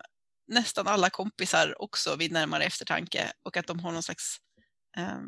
nästan 0.48 0.86
alla 0.86 1.10
kompisar 1.10 1.82
också 1.82 2.16
vid 2.16 2.32
närmare 2.32 2.64
eftertanke 2.64 3.32
och 3.42 3.56
att 3.56 3.66
de 3.66 3.80
har 3.80 3.92
någon 3.92 4.02
slags 4.02 4.36
eh, 4.96 5.20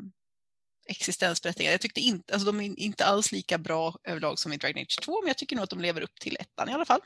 existensberättigande. 0.88 1.72
Jag 1.72 1.80
tyckte 1.80 2.00
inte, 2.00 2.32
alltså 2.32 2.46
de 2.46 2.60
är 2.60 2.78
inte 2.78 3.04
alls 3.04 3.32
lika 3.32 3.58
bra 3.58 3.96
överlag 4.04 4.38
som 4.38 4.52
i 4.52 4.56
Dragon 4.56 4.82
Age 4.82 4.98
2, 5.02 5.20
men 5.22 5.28
jag 5.28 5.38
tycker 5.38 5.56
nog 5.56 5.62
att 5.62 5.70
de 5.70 5.80
lever 5.80 6.00
upp 6.00 6.20
till 6.20 6.36
ettan 6.40 6.68
i 6.68 6.72
alla 6.72 6.84
fall, 6.84 7.00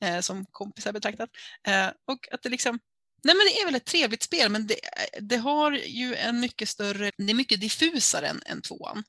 eh, 0.00 0.20
som 0.20 0.46
kompisar 0.50 0.92
betraktat. 0.92 1.30
Eh, 1.66 1.86
och 1.86 2.28
att 2.32 2.42
det 2.42 2.48
liksom, 2.48 2.78
nej 3.24 3.34
men 3.34 3.46
det 3.46 3.60
är 3.60 3.64
väl 3.64 3.74
ett 3.74 3.84
trevligt 3.84 4.22
spel, 4.22 4.50
men 4.50 4.66
det, 4.66 4.80
det 5.20 5.36
har 5.36 5.72
ju 5.72 6.14
en 6.14 6.40
mycket 6.40 6.68
större, 6.68 7.12
det 7.16 7.32
är 7.32 7.34
mycket 7.34 7.60
diffusare 7.60 8.26
än, 8.26 8.42
än 8.46 8.62
tvåan. 8.62 9.04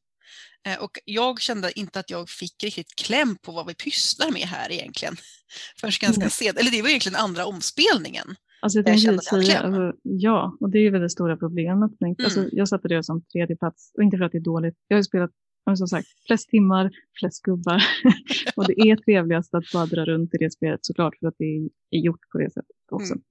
Eh, 0.67 0.77
och 0.77 0.99
jag 1.05 1.41
kände 1.41 1.79
inte 1.79 1.99
att 1.99 2.09
jag 2.09 2.29
fick 2.29 2.63
riktigt 2.63 2.95
kläm 2.95 3.37
på 3.37 3.51
vad 3.51 3.67
vi 3.67 3.73
pysslar 3.75 4.31
med 4.31 4.47
här 4.47 4.71
egentligen. 4.71 5.17
Förrän 5.79 5.93
ganska 5.99 6.21
Nej. 6.21 6.31
sent, 6.31 6.57
eller 6.57 6.71
det 6.71 6.81
var 6.81 6.89
egentligen 6.89 7.15
andra 7.15 7.45
omspelningen. 7.45 8.35
Alltså 8.61 8.79
jag 8.79 8.85
tänkte 8.85 9.11
jag 9.11 9.23
säga, 9.23 9.57
hade 9.59 9.71
kläm. 9.71 9.83
alltså, 9.83 9.99
ja, 10.03 10.57
och 10.59 10.69
det 10.69 10.77
är 10.77 10.81
ju 10.81 10.89
väl 10.89 11.01
det 11.01 11.09
stora 11.09 11.37
problemet. 11.37 11.91
Tänk. 11.99 12.23
Alltså, 12.23 12.39
Mm. 12.39 12.49
jag 12.53 12.67
satte 12.67 12.87
det 12.87 13.03
som 13.03 13.21
tredje 13.21 13.55
plats, 13.55 13.91
och 13.97 14.03
inte 14.03 14.17
för 14.17 14.25
att 14.25 14.31
det 14.31 14.37
är 14.37 14.41
dåligt. 14.41 14.75
Jag 14.87 14.95
har 14.95 14.99
ju 14.99 15.03
spelat, 15.03 15.31
som 15.77 15.87
sagt, 15.87 16.07
flest 16.27 16.49
timmar, 16.49 16.91
flest 17.19 17.41
gubbar. 17.43 17.81
och 18.55 18.67
det 18.67 18.79
är 18.89 18.95
trevligast 18.95 19.55
att 19.55 19.63
bara 19.73 19.85
dra 19.85 20.05
runt 20.05 20.33
i 20.33 20.37
det 20.37 20.51
spelet 20.53 20.79
såklart, 20.83 21.15
för 21.19 21.27
att 21.27 21.35
det 21.37 21.69
är 21.89 21.99
gjort 21.99 22.29
på 22.31 22.37
det 22.37 22.49
sättet 22.53 22.75
också. 22.91 23.13
Mm. 23.13 23.23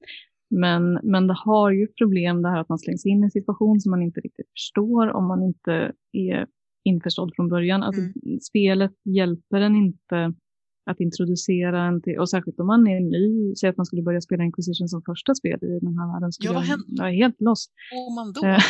Men, 0.50 1.00
men 1.02 1.26
det 1.26 1.34
har 1.44 1.70
ju 1.70 1.86
problem 1.86 2.42
det 2.42 2.48
här 2.48 2.60
att 2.60 2.68
man 2.68 2.78
slängs 2.78 3.06
in 3.06 3.20
i 3.20 3.24
en 3.24 3.30
situation 3.30 3.80
som 3.80 3.90
man 3.90 4.02
inte 4.02 4.20
riktigt 4.20 4.50
förstår 4.50 5.08
om 5.12 5.26
man 5.26 5.42
inte 5.42 5.92
är 6.12 6.46
införstådd 6.84 7.32
från 7.36 7.48
början. 7.48 7.82
Alltså, 7.82 8.00
Mm. 8.02 8.40
Spelet 8.40 8.92
hjälper 9.04 9.60
en 9.60 9.76
inte 9.76 10.34
att 10.90 11.00
introducera 11.00 11.82
en 11.88 12.02
till, 12.02 12.18
och 12.18 12.30
särskilt 12.30 12.60
om 12.60 12.66
man 12.66 12.86
är 12.86 13.00
ny, 13.00 13.54
säg 13.54 13.70
att 13.70 13.76
man 13.76 13.86
skulle 13.86 14.02
börja 14.02 14.20
spela 14.20 14.44
Inquisition 14.44 14.88
som 14.88 15.02
första 15.06 15.34
spel 15.34 15.58
i 15.62 15.78
den 15.86 15.98
här 15.98 16.12
världen. 16.12 16.32
skulle 16.32 16.52
Ja, 16.54 16.64
jag- 16.88 17.08
är 17.08 17.12
helt 17.16 17.40
lost. 17.40 17.72
Och 17.94 18.12
man 18.14 18.32
då, 18.32 18.40
Eh. 18.40 18.46
det 18.46 18.54
är 18.56 18.62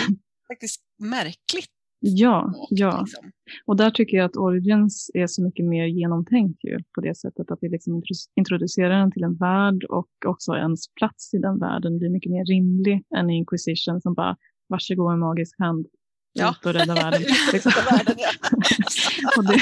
faktiskt 0.54 0.80
märkligt. 0.98 1.70
Ja, 2.00 2.42
vagt, 2.46 2.66
ja. 2.70 3.00
Liksom. 3.00 3.30
Och 3.66 3.76
där 3.76 3.90
tycker 3.90 4.16
jag 4.16 4.26
att 4.26 4.36
Origins 4.36 5.10
är 5.14 5.26
så 5.26 5.42
mycket 5.42 5.64
mer 5.66 5.86
genomtänkt 5.86 6.64
ju 6.64 6.78
på 6.94 7.00
det 7.00 7.16
sättet 7.16 7.50
att 7.50 7.58
vi 7.62 7.68
liksom 7.68 7.94
intro- 7.94 8.28
introducerar 8.34 8.98
den 9.00 9.12
till 9.12 9.22
en 9.24 9.34
värld 9.36 9.84
och 9.84 10.08
också 10.26 10.52
ens 10.56 10.94
plats 10.94 11.34
i 11.34 11.38
den 11.38 11.58
världen 11.58 11.98
blir 11.98 12.10
mycket 12.10 12.32
mer 12.32 12.44
rimlig 12.44 13.04
än 13.16 13.30
i 13.30 13.34
Inquisition 13.36 14.00
som 14.00 14.14
bara 14.14 14.36
varsågod 14.68 15.12
en 15.12 15.18
magisk 15.18 15.54
hand 15.58 15.86
Ja. 16.32 16.54
ut 16.60 16.66
och 16.66 16.72
rädda 16.74 16.94
världen. 16.94 17.22
liksom. 17.52 17.72
Ja. 17.76 18.00
och, 19.36 19.44
det, 19.44 19.60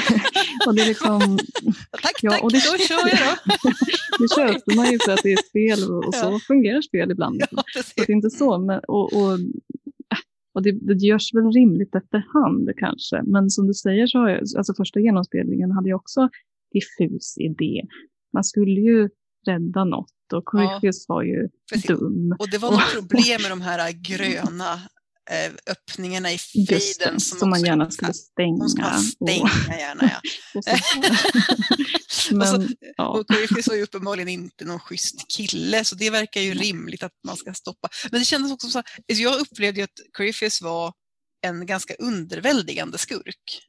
och 0.67 0.75
det 0.75 0.81
är 0.81 0.85
liksom, 0.87 1.37
Tack, 2.01 2.19
Ja, 2.21 2.31
tack, 2.31 2.43
och 2.43 2.51
det- 2.51 2.57
då 2.71 2.77
kör 2.77 3.07
jag 3.09 3.17
då. 3.17 3.69
det 4.19 4.35
köper 4.35 4.75
man 4.75 4.91
ju 4.91 4.99
för 4.99 5.11
att 5.11 5.23
det 5.23 5.33
är 5.33 5.37
spel 5.49 5.91
och, 5.91 6.05
och 6.07 6.13
så 6.15 6.25
Ja. 6.25 6.39
fungerar 6.47 6.81
spel 6.81 7.11
ibland. 7.11 7.35
Liksom. 7.35 7.57
Ja, 7.57 7.63
precis. 7.75 7.93
det 7.95 8.09
är 8.11 8.15
inte 8.15 8.29
så, 8.29 8.59
men, 8.59 8.79
och, 8.87 9.13
och, 9.13 9.39
och 10.53 10.63
det, 10.63 10.71
det 10.71 10.93
görs 11.05 11.33
väl 11.33 11.51
rimligt 11.51 11.95
efterhand 11.95 12.69
kanske. 12.77 13.21
Men 13.23 13.49
som 13.49 13.67
du 13.67 13.73
säger 13.73 14.07
så 14.07 14.19
har 14.19 14.29
jag, 14.29 14.39
alltså 14.57 14.73
första 14.77 14.99
genomspelningen 14.99 15.71
hade 15.71 15.89
jag 15.89 15.95
också 15.99 16.29
diffus 16.73 17.37
idé. 17.37 17.81
Man 18.33 18.43
skulle 18.43 18.81
ju 18.81 19.09
rädda 19.47 19.83
något 19.83 20.11
och 20.33 20.45
Corypheus 20.45 21.05
var 21.07 21.23
ju 21.23 21.47
Precis. 21.73 21.87
dum. 21.87 22.35
Och 22.39 22.49
det 22.49 22.57
var 22.57 22.71
något 22.71 22.91
problem 23.09 23.41
med 23.41 23.51
de 23.51 23.61
här 23.61 23.91
gröna 23.91 24.79
öppningarna 25.71 26.31
i 26.31 26.37
det, 26.69 26.79
som, 26.81 27.19
som 27.19 27.49
man 27.49 27.63
gärna 27.63 27.91
skulle 27.91 28.13
stänga. 28.13 28.57
De 28.57 28.69
ska 28.69 28.83
stänga 28.83 29.77
gärna, 29.79 30.03
ja. 30.13 30.21
så. 32.09 32.37
och, 32.41 32.47
så, 32.47 32.57
Men, 32.59 32.75
ja. 32.97 33.07
och 33.07 33.25
var 33.67 33.75
ju 33.75 33.83
uppenbarligen 33.83 34.27
inte 34.29 34.65
någon 34.65 34.79
schysst 34.79 35.25
kille, 35.37 35.83
så 35.83 35.95
det 35.95 36.09
verkar 36.09 36.41
ju 36.41 36.53
rimligt 36.53 37.03
att 37.03 37.11
man 37.27 37.37
ska 37.37 37.53
stoppa. 37.53 37.89
Men 38.11 38.19
det 38.21 38.25
kändes 38.25 38.51
också 38.51 38.67
så 38.67 38.77
alltså 38.79 39.23
jag 39.23 39.39
upplevde 39.39 39.79
ju 39.79 39.83
att 39.83 39.99
Corypheus 40.17 40.61
var 40.61 40.93
en 41.47 41.65
ganska 41.65 41.93
underväldigande 41.99 42.97
skurk. 42.97 43.61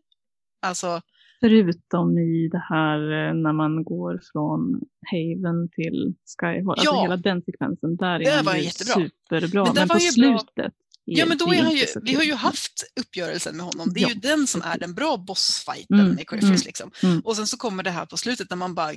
Alltså, 0.67 1.01
Förutom 1.41 2.19
i 2.19 2.49
det 2.53 2.65
här 2.69 2.99
eh, 3.29 3.35
när 3.35 3.53
man 3.53 3.85
går 3.85 4.21
från 4.33 4.81
Haven 5.11 5.69
till 5.69 6.15
Skyhall. 6.41 6.71
Alltså 6.71 6.85
Ja. 6.95 7.03
hela 7.03 7.17
den 7.17 7.43
sekvensen, 7.43 7.97
där 7.97 8.19
Det 8.19 8.25
är 8.25 8.43
var 8.43 8.53
han 8.53 8.61
ju 8.61 8.65
jättebra. 8.67 8.95
superbra. 8.95 9.65
Men 9.65 9.75
Men, 9.75 9.89
var 9.89 9.95
på 9.97 10.01
bra- 10.01 10.39
slutet. 10.39 10.73
Ja 11.17 11.27
men 11.27 11.39
då 11.39 11.55
är 11.55 11.63
han 11.63 11.73
ju, 11.77 11.87
vi 12.03 12.15
har 12.15 12.23
ju 12.23 12.35
haft 12.35 12.85
uppgörelsen 13.01 13.57
med 13.57 13.67
honom. 13.67 13.93
Det 13.95 14.01
är 14.01 14.03
Ja. 14.03 14.09
ju 14.09 14.15
den 14.15 14.47
som 14.47 14.63
är 14.63 14.79
den 14.79 14.95
bra 14.95 15.17
bossfighten 15.17 16.01
Mm, 16.01 16.19
i 16.19 16.25
Corypheus. 16.25 16.51
mm, 16.51 16.63
Liksom. 16.67 16.91
mm. 17.03 17.21
Och 17.21 17.37
sen 17.37 17.47
så 17.47 17.57
kommer 17.57 17.83
det 17.83 17.91
här 17.91 18.07
på 18.07 18.17
slutet 18.17 18.51
när 18.51 18.57
man 18.57 18.75
bara, 18.75 18.93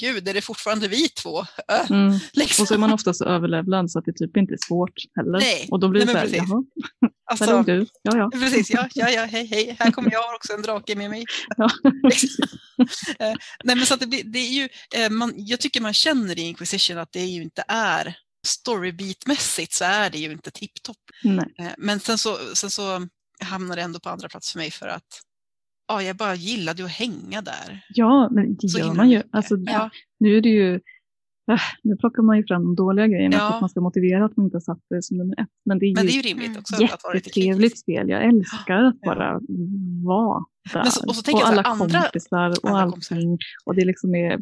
gud, 0.00 0.28
är 0.28 0.34
det 0.34 0.40
fortfarande 0.40 0.88
vi 0.88 1.08
två? 1.08 1.38
Äh, 1.68 1.90
Mm. 1.90 2.18
liksom. 2.32 2.62
Och 2.62 2.68
så 2.68 2.74
är 2.74 2.78
man 2.78 2.92
ofta 2.92 3.14
så 3.14 3.24
överlevlad 3.24 3.90
så 3.90 3.98
att 3.98 4.04
det 4.04 4.12
typ 4.12 4.36
inte 4.36 4.54
är 4.54 4.66
svårt 4.66 4.94
heller. 5.16 5.38
Nej, 5.38 5.68
och 5.70 5.80
då 5.80 5.88
blir 5.88 6.06
det 6.06 6.06
nej, 6.06 6.14
så 6.14 6.18
här, 6.18 6.26
precis. 6.26 6.48
jaha, 6.48 7.10
alltså, 7.30 7.62
där 7.62 7.62
du. 7.62 7.86
Ja, 8.02 8.16
ja. 8.16 8.30
Precis, 8.40 8.70
ja, 8.70 8.88
ja, 8.94 9.10
ja, 9.10 9.24
hej, 9.24 9.46
hej, 9.46 9.76
här 9.78 9.90
kommer 9.90 10.12
jag, 10.12 10.34
också 10.36 10.52
en 10.52 10.62
drake 10.62 10.94
med 10.94 11.10
mig. 11.10 11.24
ja. 11.56 11.70
Eh, 13.18 13.34
Nej, 13.64 13.76
men 13.76 13.86
så 13.86 13.94
att 13.94 14.00
det, 14.00 14.06
blir, 14.06 14.24
det 14.24 14.38
är 14.38 14.48
ju, 14.52 14.68
eh, 14.94 15.10
man, 15.10 15.32
jag 15.36 15.60
tycker 15.60 15.80
man 15.80 15.94
känner 15.94 16.38
i 16.38 16.42
Inquisition 16.42 16.98
att 16.98 17.12
det 17.12 17.24
ju 17.24 17.42
inte 17.42 17.64
är 17.68 18.16
storybeatmässigt 18.46 19.72
så 19.72 19.84
är 19.84 20.10
det 20.10 20.18
ju 20.18 20.32
inte 20.32 20.50
tipptopp. 20.50 20.96
Eh, 21.58 21.66
Men 21.78 22.00
sen 22.00 22.18
så, 22.18 22.36
sen 22.54 22.70
så 22.70 23.06
hamnar 23.44 23.76
det 23.76 23.82
ändå 23.82 24.00
på 24.00 24.08
andra 24.08 24.28
plats 24.28 24.52
för 24.52 24.58
mig 24.58 24.70
för 24.70 24.86
att 24.88 25.06
ja, 25.88 26.02
jag 26.02 26.16
bara 26.16 26.34
gillade 26.34 26.84
att 26.84 26.90
hänga 26.90 27.42
där. 27.42 27.84
ja, 27.94 28.28
men 28.30 28.56
det 28.56 28.68
Så 28.68 28.78
gör 28.78 28.94
man 28.94 29.10
ju. 29.10 29.22
Alltså, 29.32 29.56
Ja. 29.56 29.90
Nu 30.20 30.36
är 30.36 30.40
det 30.40 30.48
ju, 30.48 30.74
äh, 31.50 31.60
nu 31.82 31.96
plockar 31.96 32.22
man 32.22 32.36
ju 32.36 32.46
fram 32.46 32.62
de 32.64 32.74
dåliga 32.76 33.06
grejerna 33.06 33.36
Ja. 33.36 33.48
för 33.48 33.54
att 33.54 33.60
man 33.60 33.70
ska 33.70 33.80
motivera 33.80 34.24
att 34.24 34.36
man 34.36 34.46
inte 34.46 34.56
har 34.56 34.60
satt 34.60 34.80
det 34.90 35.02
som 35.02 35.16
nummer 35.16 35.40
ett. 35.42 35.48
Men 35.64 35.78
det 35.78 35.86
är 35.86 35.94
Men 35.94 36.06
det 36.06 36.12
är 36.12 36.14
ju 36.14 36.22
rimligt 36.22 36.58
också 36.58 36.82
jättetrevligt 36.82 37.78
spel. 37.78 38.08
Jag 38.08 38.24
älskar 38.24 38.82
att 38.82 39.00
bara 39.00 39.40
vara 40.04 40.44
där. 40.72 40.84
Så- 40.84 41.06
och 41.08 41.16
så 41.16 41.22
så 41.22 41.38
alla 41.44 41.62
andra- 41.62 42.02
kompisar 42.02 42.48
och 42.62 42.68
andra 42.68 42.82
allting. 42.82 42.90
kompisar. 42.90 43.36
Och 43.64 43.74
det 43.74 43.84
liksom 43.84 44.14
är, 44.14 44.38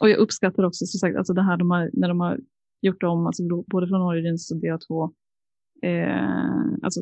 Och 0.00 0.10
jag 0.10 0.18
uppskattar 0.18 0.62
också 0.62 0.86
som 0.86 0.98
sagt, 0.98 1.16
alltså 1.16 1.32
det 1.32 1.42
här 1.42 1.56
de 1.56 1.70
har, 1.70 1.90
när 1.92 2.08
de 2.08 2.20
har 2.20 2.38
gjort 2.82 3.02
om, 3.02 3.26
alltså 3.26 3.42
både 3.66 3.88
från 3.88 4.02
Origins 4.02 4.50
och 4.50 4.56
DA2, 4.56 5.12
eh, 5.82 6.74
alltså 6.82 7.00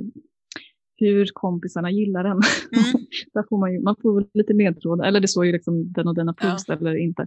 hur 0.97 1.31
kompisarna 1.33 1.91
gillar 1.91 2.25
den. 2.25 2.33
Mm. 2.33 3.07
Där 3.35 3.45
får 3.49 3.59
man 3.59 3.73
ju, 3.73 3.81
man 3.81 3.97
får 4.03 4.27
lite 4.35 4.53
ledtrådar, 4.53 5.05
eller 5.05 5.21
det 5.21 5.29
står 5.29 5.47
ju 5.47 5.53
liksom 5.53 5.93
den 5.93 6.09
och 6.09 6.15
den 6.15 6.29
approves 6.29 6.65
ja. 6.67 6.75
eller 6.75 6.97
inte. 6.97 7.27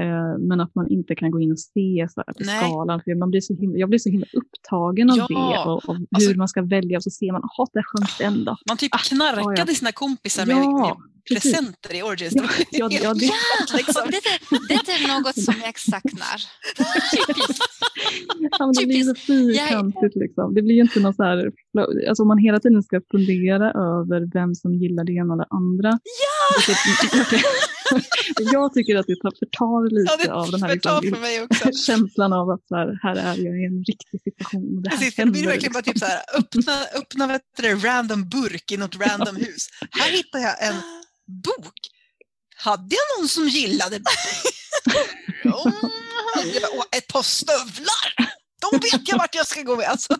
Eh, 0.00 0.38
men 0.38 0.60
att 0.60 0.74
man 0.74 0.88
inte 0.88 1.14
kan 1.14 1.30
gå 1.30 1.40
in 1.40 1.52
och 1.52 1.58
se 1.58 2.06
så 2.10 2.22
här, 2.26 2.34
på 2.34 2.44
skalan. 2.44 3.00
För 3.04 3.14
man 3.14 3.30
blir 3.30 3.40
så 3.40 3.54
himla, 3.54 3.78
jag 3.78 3.88
blir 3.88 3.98
så 3.98 4.10
himla 4.10 4.26
upptagen 4.32 5.10
av 5.10 5.16
ja. 5.16 5.26
det 5.28 5.70
och, 5.70 5.88
och 5.88 5.96
hur 5.96 6.06
alltså, 6.14 6.36
man 6.36 6.48
ska 6.48 6.62
välja. 6.62 6.98
Och 6.98 7.02
så 7.02 7.10
ser 7.10 7.32
man, 7.32 7.42
jaha, 7.42 7.66
där 7.72 7.82
sjönk 7.82 8.18
den 8.18 8.44
då. 8.44 8.56
Man 8.68 8.76
typ 8.76 8.94
ah, 8.94 8.98
knarkade 8.98 9.72
ja. 9.72 9.74
sina 9.74 9.92
kompisar 9.92 10.46
med, 10.46 10.56
med 10.56 10.96
presenter 11.28 11.94
i 11.94 12.02
Origins. 12.02 12.34
Ja, 12.34 12.48
ja, 12.70 12.88
ja, 13.02 13.14
det... 13.14 13.30
liksom. 13.76 14.10
det, 14.10 14.20
det, 14.68 14.92
är 14.92 15.20
något 15.20 15.44
som 15.44 15.54
jag 15.64 15.78
saknar. 15.78 16.38
Typiskt. 17.10 17.62
Ja, 18.58 18.72
det 18.80 18.86
blir 18.86 19.04
så 19.04 19.14
fyrkantigt. 19.14 20.16
Liksom. 20.16 20.54
Det 20.54 20.62
blir 20.62 20.74
ju 20.74 20.80
inte 20.80 21.00
något 21.00 21.16
så 21.16 21.22
här, 21.22 21.52
alltså 22.08 22.22
om 22.22 22.28
man 22.28 22.38
hela 22.38 22.60
tiden 22.60 22.82
ska 22.82 23.00
fundera 23.10 23.70
över 23.70 24.30
vem 24.32 24.54
som 24.54 24.74
gillar 24.74 25.04
det 25.04 25.12
ena 25.12 25.34
eller 25.34 25.46
andra. 25.50 25.98
Ja! 26.22 26.74
jag 28.52 28.72
tycker 28.74 28.96
att 28.96 29.06
det 29.06 29.16
förtar 29.22 29.90
lite 29.90 30.12
ja, 30.18 30.24
det 30.24 30.32
av 30.32 30.50
den 30.50 30.62
här 30.62 30.72
liksom, 30.72 31.72
känslan 31.86 32.32
av 32.32 32.50
att 32.50 32.68
så 32.68 32.76
här, 32.76 32.98
här, 33.02 33.16
är 33.16 33.44
jag 33.44 33.60
i 33.60 33.64
en 33.64 33.84
riktig 33.84 34.20
situation. 34.22 34.82
det, 34.82 34.90
här 34.90 34.96
Precis, 34.96 35.16
det 35.16 35.26
blir 35.26 35.46
verkligen 35.46 35.72
liksom. 35.72 35.72
bara 35.72 35.82
typ 35.82 35.98
så 35.98 36.04
här, 36.04 36.20
öppna, 36.38 37.00
öppna 37.00 37.26
vet 37.26 37.42
du, 37.56 37.74
random 37.88 38.28
burk 38.28 38.72
i 38.72 38.76
något 38.76 38.96
random 38.96 39.36
hus. 39.36 39.68
Här 39.90 40.10
hittar 40.10 40.38
jag 40.38 40.68
en 40.68 40.74
bok. 41.32 41.74
Hade 42.56 42.94
jag 42.94 43.18
någon 43.18 43.28
som 43.28 43.48
gillade 43.48 44.00
ja, 45.44 45.72
och 46.72 46.96
ett 46.96 47.06
par 47.06 47.22
stövlar? 47.22 48.32
De 48.62 48.78
vet 48.78 49.08
jag 49.08 49.18
vart 49.18 49.34
jag 49.34 49.46
ska 49.46 49.62
gå 49.62 49.76
med. 49.76 49.88
Alltså. 49.88 50.12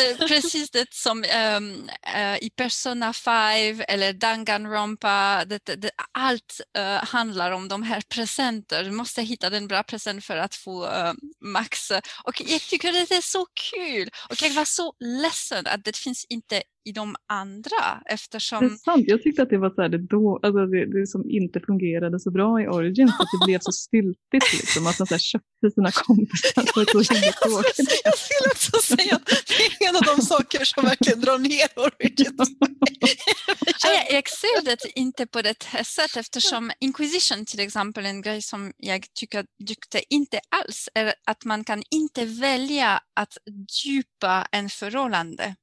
är 0.00 0.28
precis 0.28 0.70
det 0.70 0.94
som 0.94 1.24
um, 1.56 1.90
uh, 2.16 2.36
i 2.36 2.50
Persona 2.56 3.12
5 3.12 3.82
eller 3.88 4.12
Danganronpa. 4.12 5.44
Det, 5.44 5.76
det, 5.76 5.90
allt 6.12 6.60
uh, 6.78 6.84
handlar 6.84 7.50
om 7.50 7.68
de 7.68 7.82
här 7.82 8.00
presenter. 8.00 8.84
Du 8.84 8.90
måste 8.90 9.22
hitta 9.22 9.50
den 9.50 9.68
bra 9.68 9.82
present 9.82 10.24
för 10.24 10.36
att 10.36 10.54
få 10.54 10.86
uh, 10.86 11.12
max. 11.40 11.90
Och 12.24 12.42
jag 12.46 12.60
tycker 12.60 12.92
det 12.92 13.14
är 13.14 13.20
så 13.20 13.46
kul. 13.72 14.10
Och 14.30 14.42
jag 14.42 14.50
var 14.50 14.64
så 14.64 14.94
ledsen 15.00 15.66
att 15.66 15.84
det 15.84 15.96
finns 15.96 16.26
inte 16.28 16.62
i 16.86 16.92
de 16.92 17.16
andra 17.28 18.02
eftersom... 18.06 18.60
Det 18.60 18.74
är 18.74 18.76
sant. 18.76 19.04
Jag 19.06 19.22
tyckte 19.22 19.42
att 19.42 19.50
det 19.50 19.58
var 19.58 19.70
så 19.70 19.82
här, 19.82 19.88
det, 19.88 19.98
då, 19.98 20.40
alltså 20.42 20.66
det, 20.66 20.86
det 21.00 21.06
som 21.06 21.30
inte 21.30 21.60
fungerade 21.60 22.20
så 22.20 22.30
bra 22.30 22.62
i 22.62 22.66
Origins, 22.68 23.12
att 23.20 23.28
det 23.32 23.46
blev 23.46 23.58
så 23.62 23.72
styltigt 23.84 24.52
liksom, 24.52 24.86
att 24.86 24.98
man 24.98 25.06
så 25.06 25.14
här, 25.14 25.18
köpte 25.18 25.70
sina 25.74 25.90
kompisar 25.90 26.62
på 26.74 26.80
ett 26.80 27.06
så 27.06 27.14
himla 27.14 27.32
tråkigt 27.32 28.00
Jag 28.04 28.16
vill 28.30 28.50
också 28.50 28.96
säga 28.96 29.16
att 29.16 29.26
det 29.26 29.84
är 29.84 29.88
en 29.88 29.96
av 29.96 30.02
de 30.02 30.22
saker 30.22 30.64
som 30.64 30.84
verkligen 30.84 31.20
drar 31.20 31.38
ner 31.38 31.68
Origins. 31.86 32.50
jag 34.10 34.28
ser 34.28 34.64
det 34.64 34.78
inte 34.94 35.26
på 35.26 35.42
det 35.42 35.64
här 35.64 35.84
sättet 35.84 36.16
eftersom 36.16 36.72
Inquisition 36.80 37.46
till 37.46 37.60
exempel, 37.60 38.06
en 38.06 38.22
grej 38.22 38.42
som 38.42 38.72
jag 38.76 39.04
tycker 39.14 39.44
tyckte 39.66 40.14
inte 40.14 40.40
alls 40.48 40.88
är 40.94 41.14
att 41.26 41.44
man 41.44 41.64
kan 41.64 41.82
inte 41.90 42.24
välja 42.24 43.00
att 43.20 43.36
djupa 43.84 44.46
en 44.52 44.68
förhållande. 44.68 45.56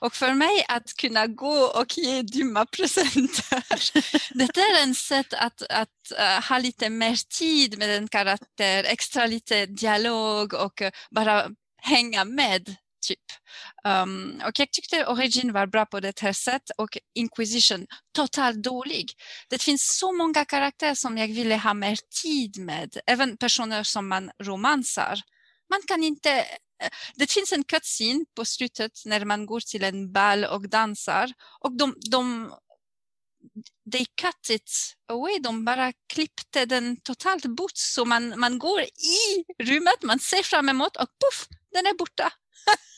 Och 0.00 0.14
för 0.14 0.34
mig 0.34 0.64
att 0.68 0.96
kunna 0.96 1.26
gå 1.26 1.64
och 1.64 1.98
ge 1.98 2.22
dumma 2.22 2.66
presenter, 2.66 3.64
det 4.34 4.60
är 4.60 4.82
en 4.82 4.94
sätt 4.94 5.34
att, 5.34 5.62
att 5.62 5.88
uh, 6.12 6.48
ha 6.48 6.58
lite 6.58 6.90
mer 6.90 7.16
tid 7.38 7.78
med 7.78 7.96
en 7.96 8.08
karaktär, 8.08 8.84
extra 8.84 9.26
lite 9.26 9.66
dialog 9.66 10.54
och 10.54 10.80
uh, 10.80 10.88
bara 11.10 11.48
hänga 11.82 12.24
med. 12.24 12.76
Typ. 13.06 13.18
Um, 13.84 14.42
och 14.46 14.58
jag 14.58 14.72
tyckte 14.72 15.06
Origin 15.06 15.52
var 15.52 15.66
bra 15.66 15.86
på 15.86 16.00
det 16.00 16.20
här 16.20 16.32
sättet 16.32 16.70
och 16.78 16.98
Inquisition 17.14 17.86
totalt 18.14 18.62
dålig. 18.62 19.12
Det 19.48 19.62
finns 19.62 19.98
så 19.98 20.12
många 20.12 20.44
karaktärer 20.44 20.94
som 20.94 21.18
jag 21.18 21.28
ville 21.28 21.56
ha 21.56 21.74
mer 21.74 21.98
tid 22.22 22.58
med, 22.58 22.96
även 23.06 23.36
personer 23.36 23.82
som 23.82 24.08
man 24.08 24.30
romansar. 24.42 25.20
Man 25.70 25.80
kan 25.86 26.04
inte 26.04 26.44
det 27.14 27.30
finns 27.30 27.52
en 27.52 27.64
cutscene 27.64 28.24
på 28.36 28.44
slutet 28.44 28.92
när 29.04 29.24
man 29.24 29.46
går 29.46 29.60
till 29.60 29.84
en 29.84 30.12
ball 30.12 30.44
och 30.44 30.68
dansar 30.68 31.32
och 31.60 31.76
de, 31.76 31.94
de 32.10 32.50
they 33.92 34.06
cut 34.06 34.50
it 34.50 34.96
away. 35.08 35.38
De 35.38 35.64
bara 35.64 35.92
klippte 36.08 36.66
den 36.66 36.96
totalt 36.96 37.44
bort 37.44 37.76
så 37.76 38.04
man, 38.04 38.40
man 38.40 38.58
går 38.58 38.80
i 38.82 39.44
rummet, 39.62 40.02
man 40.02 40.18
ser 40.18 40.42
fram 40.42 40.68
emot 40.68 40.96
och 40.96 41.08
puff, 41.08 41.48
den 41.72 41.86
är 41.86 41.94
borta. 41.94 42.32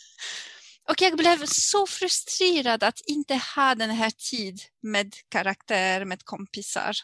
och 0.91 1.03
jag 1.03 1.17
blev 1.17 1.47
så 1.47 1.87
frustrerad 1.87 2.83
att 2.83 3.01
inte 3.07 3.41
ha 3.57 3.75
den 3.75 3.91
här 3.91 4.11
tid 4.11 4.61
med 4.83 5.15
karaktär, 5.29 6.05
med 6.05 6.25
kompisar. 6.25 6.97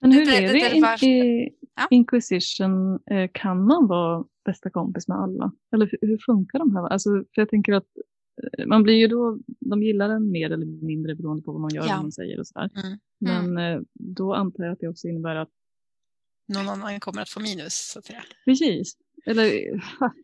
Men 0.00 0.12
hur 0.12 0.24
det, 0.24 0.36
är 0.36 0.42
det, 0.42 0.52
det, 0.52 0.96
det 1.00 1.06
i 1.06 1.50
ja. 1.76 1.86
Inquisition? 1.90 2.98
Eh, 3.10 3.30
kan 3.34 3.64
man 3.64 3.86
vara 3.86 4.24
bästa 4.44 4.70
kompis 4.70 5.08
med 5.08 5.16
alla? 5.16 5.52
Eller 5.74 5.86
hur, 5.86 6.08
hur 6.08 6.18
funkar 6.26 6.58
de 6.58 6.76
här? 6.76 6.88
Alltså, 6.88 7.10
för 7.10 7.42
jag 7.42 7.48
tänker 7.48 7.72
att 7.72 7.86
eh, 8.58 8.66
man 8.66 8.82
blir 8.82 8.94
ju 8.94 9.08
då, 9.08 9.38
de 9.46 9.82
gillar 9.82 10.10
en 10.10 10.30
mer 10.30 10.50
eller 10.50 10.66
mindre 10.66 11.14
beroende 11.14 11.42
på 11.42 11.52
vad 11.52 11.60
man 11.60 11.74
gör 11.74 11.82
ja. 11.82 11.88
och 11.88 11.96
vad 11.96 12.04
man 12.04 12.12
säger 12.12 12.40
och 12.40 12.46
sådär. 12.46 12.70
Mm. 12.84 12.98
Men 13.20 13.44
mm. 13.44 13.78
Eh, 13.78 13.82
då 13.94 14.34
antar 14.34 14.64
jag 14.64 14.72
att 14.72 14.80
det 14.80 14.88
också 14.88 15.08
innebär 15.08 15.36
att 15.36 15.50
någon 16.46 16.68
annan 16.68 17.00
kommer 17.00 17.22
att 17.22 17.28
få 17.28 17.40
minus 17.40 17.90
så 17.92 17.98
att 17.98 18.04
säga. 18.04 18.24
Precis. 18.44 18.96
Eller 19.26 19.50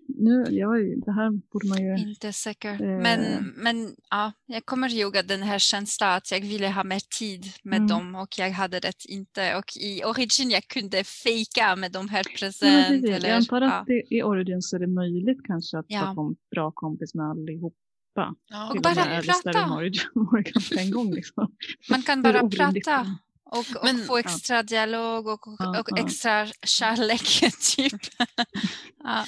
nu, 0.07 0.45
jag, 0.51 1.01
det 1.05 1.13
här 1.13 1.31
borde 1.53 1.69
man 1.69 1.79
ju... 1.79 2.09
Inte 2.09 2.33
säker. 2.33 2.73
Eh... 2.73 3.03
Men, 3.03 3.53
men 3.57 3.97
ja, 4.11 4.33
jag 4.47 4.67
kommer 4.67 4.95
ihåg 4.95 5.17
att 5.17 5.29
den 5.29 5.43
här 5.43 5.59
känslan 5.59 6.17
att 6.17 6.31
jag 6.31 6.41
ville 6.41 6.69
ha 6.69 6.85
mer 6.85 7.01
tid 7.19 7.47
med 7.63 7.77
mm. 7.77 7.89
dem 7.89 8.15
och 8.15 8.39
jag 8.39 8.51
hade 8.51 8.81
det 8.81 9.05
inte. 9.09 9.57
Och 9.57 9.65
i 9.81 10.05
Origin 10.05 10.51
jag 10.51 10.69
kunde 10.69 11.05
fejka 11.05 11.77
med 11.77 11.93
de 11.93 12.09
här 12.09 12.25
present. 12.39 13.09
Ja, 13.09 13.17
jag 13.17 13.31
antar 13.31 13.61
att 13.61 13.73
ja. 13.73 13.85
det, 13.87 14.17
i 14.17 14.23
Origin 14.23 14.63
så 14.63 14.77
är 14.77 14.81
det 14.81 14.87
möjligt 14.87 15.39
kanske 15.45 15.79
att 15.79 15.87
ja. 15.89 16.15
vara 16.17 16.35
bra 16.51 16.73
kompis 16.75 17.15
med 17.15 17.27
allihopa. 17.27 18.35
Ja. 18.49 18.71
Och 18.71 18.83
bara 18.83 19.23
prata. 19.23 19.67
Morgan 19.67 20.63
en 20.79 20.91
gång 20.91 21.15
liksom. 21.15 21.57
Man 21.91 22.03
kan 22.03 22.23
bara 22.23 22.49
prata. 22.49 23.07
Och, 23.51 23.77
och 23.77 23.85
Men, 23.85 24.07
få 24.07 24.19
extra 24.19 24.57
ja. 24.57 24.63
dialog 24.63 25.27
och, 25.27 25.49
och, 25.49 25.77
och 25.79 25.99
extra 25.99 26.47
kärlek. 26.63 27.55
Typ. 27.77 28.03
ja. 29.05 29.27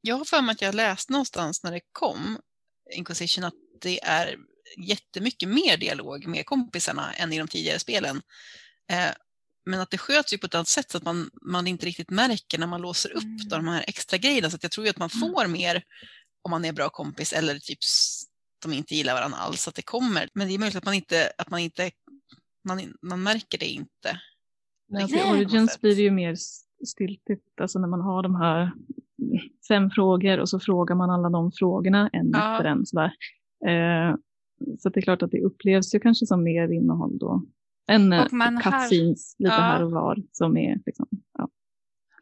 Jag 0.00 0.18
har 0.18 0.24
för 0.24 0.42
mig 0.42 0.52
att 0.52 0.62
jag 0.62 0.74
läste 0.74 1.12
någonstans 1.12 1.62
när 1.62 1.72
det 1.72 1.80
kom, 1.92 2.38
Inquisition, 2.94 3.44
att 3.44 3.54
det 3.80 4.04
är 4.04 4.36
jättemycket 4.78 5.48
mer 5.48 5.76
dialog 5.76 6.26
med 6.26 6.46
kompisarna 6.46 7.12
än 7.12 7.32
i 7.32 7.38
de 7.38 7.48
tidigare 7.48 7.78
spelen. 7.78 8.22
Eh, 8.90 9.10
men 9.66 9.80
att 9.80 9.90
det 9.90 9.98
sköts 9.98 10.32
ju 10.32 10.38
på 10.38 10.46
ett 10.46 10.54
annat 10.54 10.68
sätt 10.68 10.90
så 10.90 10.98
att 10.98 11.04
man, 11.04 11.30
man 11.42 11.66
inte 11.66 11.86
riktigt 11.86 12.10
märker 12.10 12.58
när 12.58 12.66
man 12.66 12.80
låser 12.80 13.10
upp 13.10 13.22
mm. 13.22 13.48
de 13.48 13.68
här 13.68 13.84
extra 13.88 14.18
grejerna. 14.18 14.50
Så 14.50 14.58
jag 14.62 14.70
tror 14.70 14.86
ju 14.86 14.90
att 14.90 14.98
man 14.98 15.10
mm. 15.14 15.20
får 15.20 15.44
mm. 15.44 15.52
mer 15.52 15.82
om 16.42 16.50
man 16.50 16.64
är 16.64 16.72
bra 16.72 16.88
kompis 16.88 17.32
eller 17.32 17.58
typ 17.58 17.78
de 18.62 18.72
inte 18.72 18.94
gillar 18.94 19.14
varandra 19.14 19.38
alls, 19.38 19.68
att 19.68 19.74
det 19.74 19.82
kommer. 19.82 20.28
Men 20.34 20.48
det 20.48 20.54
är 20.54 20.58
möjligt 20.58 20.76
att 20.76 20.84
man 20.84 20.94
inte, 20.94 21.32
att 21.38 21.50
man 21.50 21.60
inte 21.60 21.90
man, 22.66 22.94
man 23.02 23.22
märker 23.22 23.58
det 23.58 23.66
inte. 23.66 24.20
Nej, 24.88 25.02
alltså, 25.02 25.18
I 25.18 25.32
Origins 25.32 25.80
blir 25.80 25.96
det 25.96 26.02
ju 26.02 26.10
mer 26.10 26.36
stiltigt, 26.86 27.60
alltså 27.60 27.78
när 27.78 27.88
man 27.88 28.00
har 28.00 28.22
de 28.22 28.34
här 28.34 28.72
fem 29.68 29.90
frågor 29.90 30.38
och 30.38 30.48
så 30.48 30.60
frågar 30.60 30.94
man 30.94 31.10
alla 31.10 31.28
de 31.28 31.52
frågorna 31.52 32.10
en 32.12 32.30
ja. 32.32 32.52
efter 32.52 32.64
en. 32.64 32.86
Sådär. 32.86 33.12
Eh, 33.66 34.16
så 34.78 34.88
det 34.88 35.00
är 35.00 35.02
klart 35.02 35.22
att 35.22 35.30
det 35.30 35.40
upplevs 35.40 35.94
ju 35.94 36.00
kanske 36.00 36.26
som 36.26 36.42
mer 36.42 36.68
innehåll 36.68 37.18
då. 37.18 37.42
Än 37.88 38.14
cutscenes 38.62 39.36
lite 39.38 39.54
ja. 39.54 39.60
här 39.60 39.84
och 39.84 39.90
var 39.90 40.22
som 40.32 40.56
är 40.56 40.80
liksom, 40.86 41.08
ja. 41.38 41.48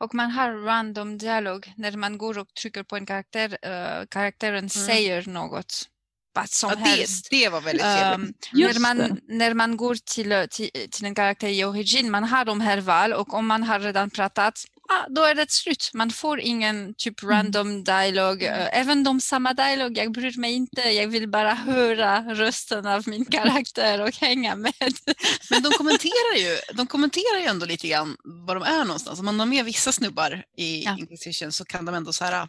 Och 0.00 0.14
man 0.14 0.30
har 0.30 0.52
random 0.52 1.18
dialog 1.18 1.72
när 1.76 1.96
man 1.96 2.18
går 2.18 2.38
och 2.38 2.54
trycker 2.54 2.82
på 2.82 2.96
en 2.96 3.06
karaktär, 3.06 3.48
uh, 3.48 4.06
karaktären 4.08 4.58
mm. 4.58 4.68
säger 4.68 5.30
något 5.30 5.88
vad 6.34 6.50
som 6.50 6.70
ja, 6.70 6.76
helst. 6.76 7.26
Det, 7.30 7.44
det 7.44 7.48
var 7.48 7.60
väldigt 7.60 7.86
trevligt. 7.86 8.46
Um, 8.46 8.60
när, 8.60 8.80
man, 8.80 9.20
när 9.28 9.54
man 9.54 9.76
går 9.76 9.94
till, 10.14 10.46
till, 10.50 10.70
till 10.90 11.04
en 11.04 11.14
karaktär 11.14 11.48
i 11.48 11.64
Origin, 11.64 12.10
man 12.10 12.24
har 12.24 12.44
de 12.44 12.60
här 12.60 12.80
val 12.80 13.12
och 13.12 13.34
om 13.34 13.46
man 13.46 13.62
har 13.62 13.80
redan 13.80 14.10
pratat, 14.10 14.64
ah, 14.88 15.06
då 15.08 15.22
är 15.22 15.34
det 15.34 15.50
slut. 15.50 15.90
Man 15.94 16.10
får 16.10 16.40
ingen 16.40 16.94
typ 16.94 17.22
mm. 17.22 17.34
random 17.34 17.84
dialog. 17.84 18.42
Uh, 18.42 18.78
även 18.78 19.04
de 19.04 19.20
samma 19.20 19.54
dialog, 19.54 19.98
jag 19.98 20.12
bryr 20.12 20.38
mig 20.38 20.52
inte. 20.52 20.80
Jag 20.80 21.08
vill 21.08 21.28
bara 21.28 21.54
höra 21.54 22.34
rösten 22.34 22.86
av 22.86 23.08
min 23.08 23.24
karaktär 23.24 24.00
och 24.00 24.14
hänga 24.16 24.56
med. 24.56 24.74
Men 25.50 25.62
de 25.62 25.70
kommenterar 25.70 26.36
ju, 26.36 26.58
de 26.72 26.86
kommenterar 26.86 27.40
ju 27.40 27.46
ändå 27.46 27.66
lite 27.66 27.88
grann 27.88 28.16
var 28.24 28.54
de 28.54 28.64
är 28.64 28.84
någonstans. 28.84 29.18
Om 29.18 29.24
man 29.24 29.40
har 29.40 29.46
med 29.46 29.64
vissa 29.64 29.92
snubbar 29.92 30.44
i 30.56 30.84
ja. 30.84 30.96
Inquisition 30.98 31.52
så 31.52 31.64
kan 31.64 31.84
de 31.84 31.94
ändå 31.94 32.12
så 32.12 32.24
här 32.24 32.48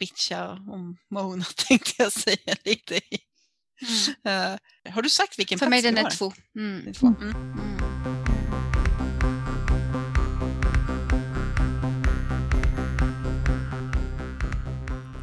bitcha 0.00 0.50
om 0.52 0.96
Mona 1.10 1.44
tänkte 1.68 2.02
jag 2.02 2.12
säga 2.12 2.56
lite. 2.64 3.00
Mm. 4.24 4.52
Uh, 4.52 4.58
har 4.92 5.02
du 5.02 5.08
sagt 5.08 5.38
vilken 5.38 5.58
För 5.58 5.66
plats 5.66 5.82
För 5.82 5.90
mig 5.90 5.92
den 5.92 5.98
mm. 5.98 6.06
är 6.06 6.10
två. 6.10 6.32
Två. 6.94 7.06
Mm. 7.06 7.40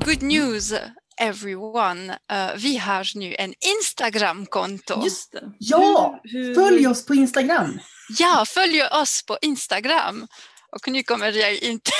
Good 0.06 0.22
news 0.22 0.74
everyone. 1.22 2.13
Uh, 2.32 2.58
vi 2.58 2.78
har 2.78 3.18
nu 3.18 3.36
en 3.40 3.54
Instagram-konto. 3.78 5.04
Just 5.04 5.32
det. 5.32 5.52
Ja, 5.58 6.20
hur, 6.24 6.44
hur... 6.44 6.56
följ 6.56 6.88
oss 6.88 7.06
på 7.06 7.16
Instagram. 7.16 7.80
Ja, 8.20 8.46
följ 8.48 8.84
oss 8.84 9.24
på 9.28 9.38
Instagram. 9.42 10.28
Och 10.72 10.88
nu 10.88 11.04
kommer 11.04 11.32
jag 11.32 11.56
inte 11.56 11.92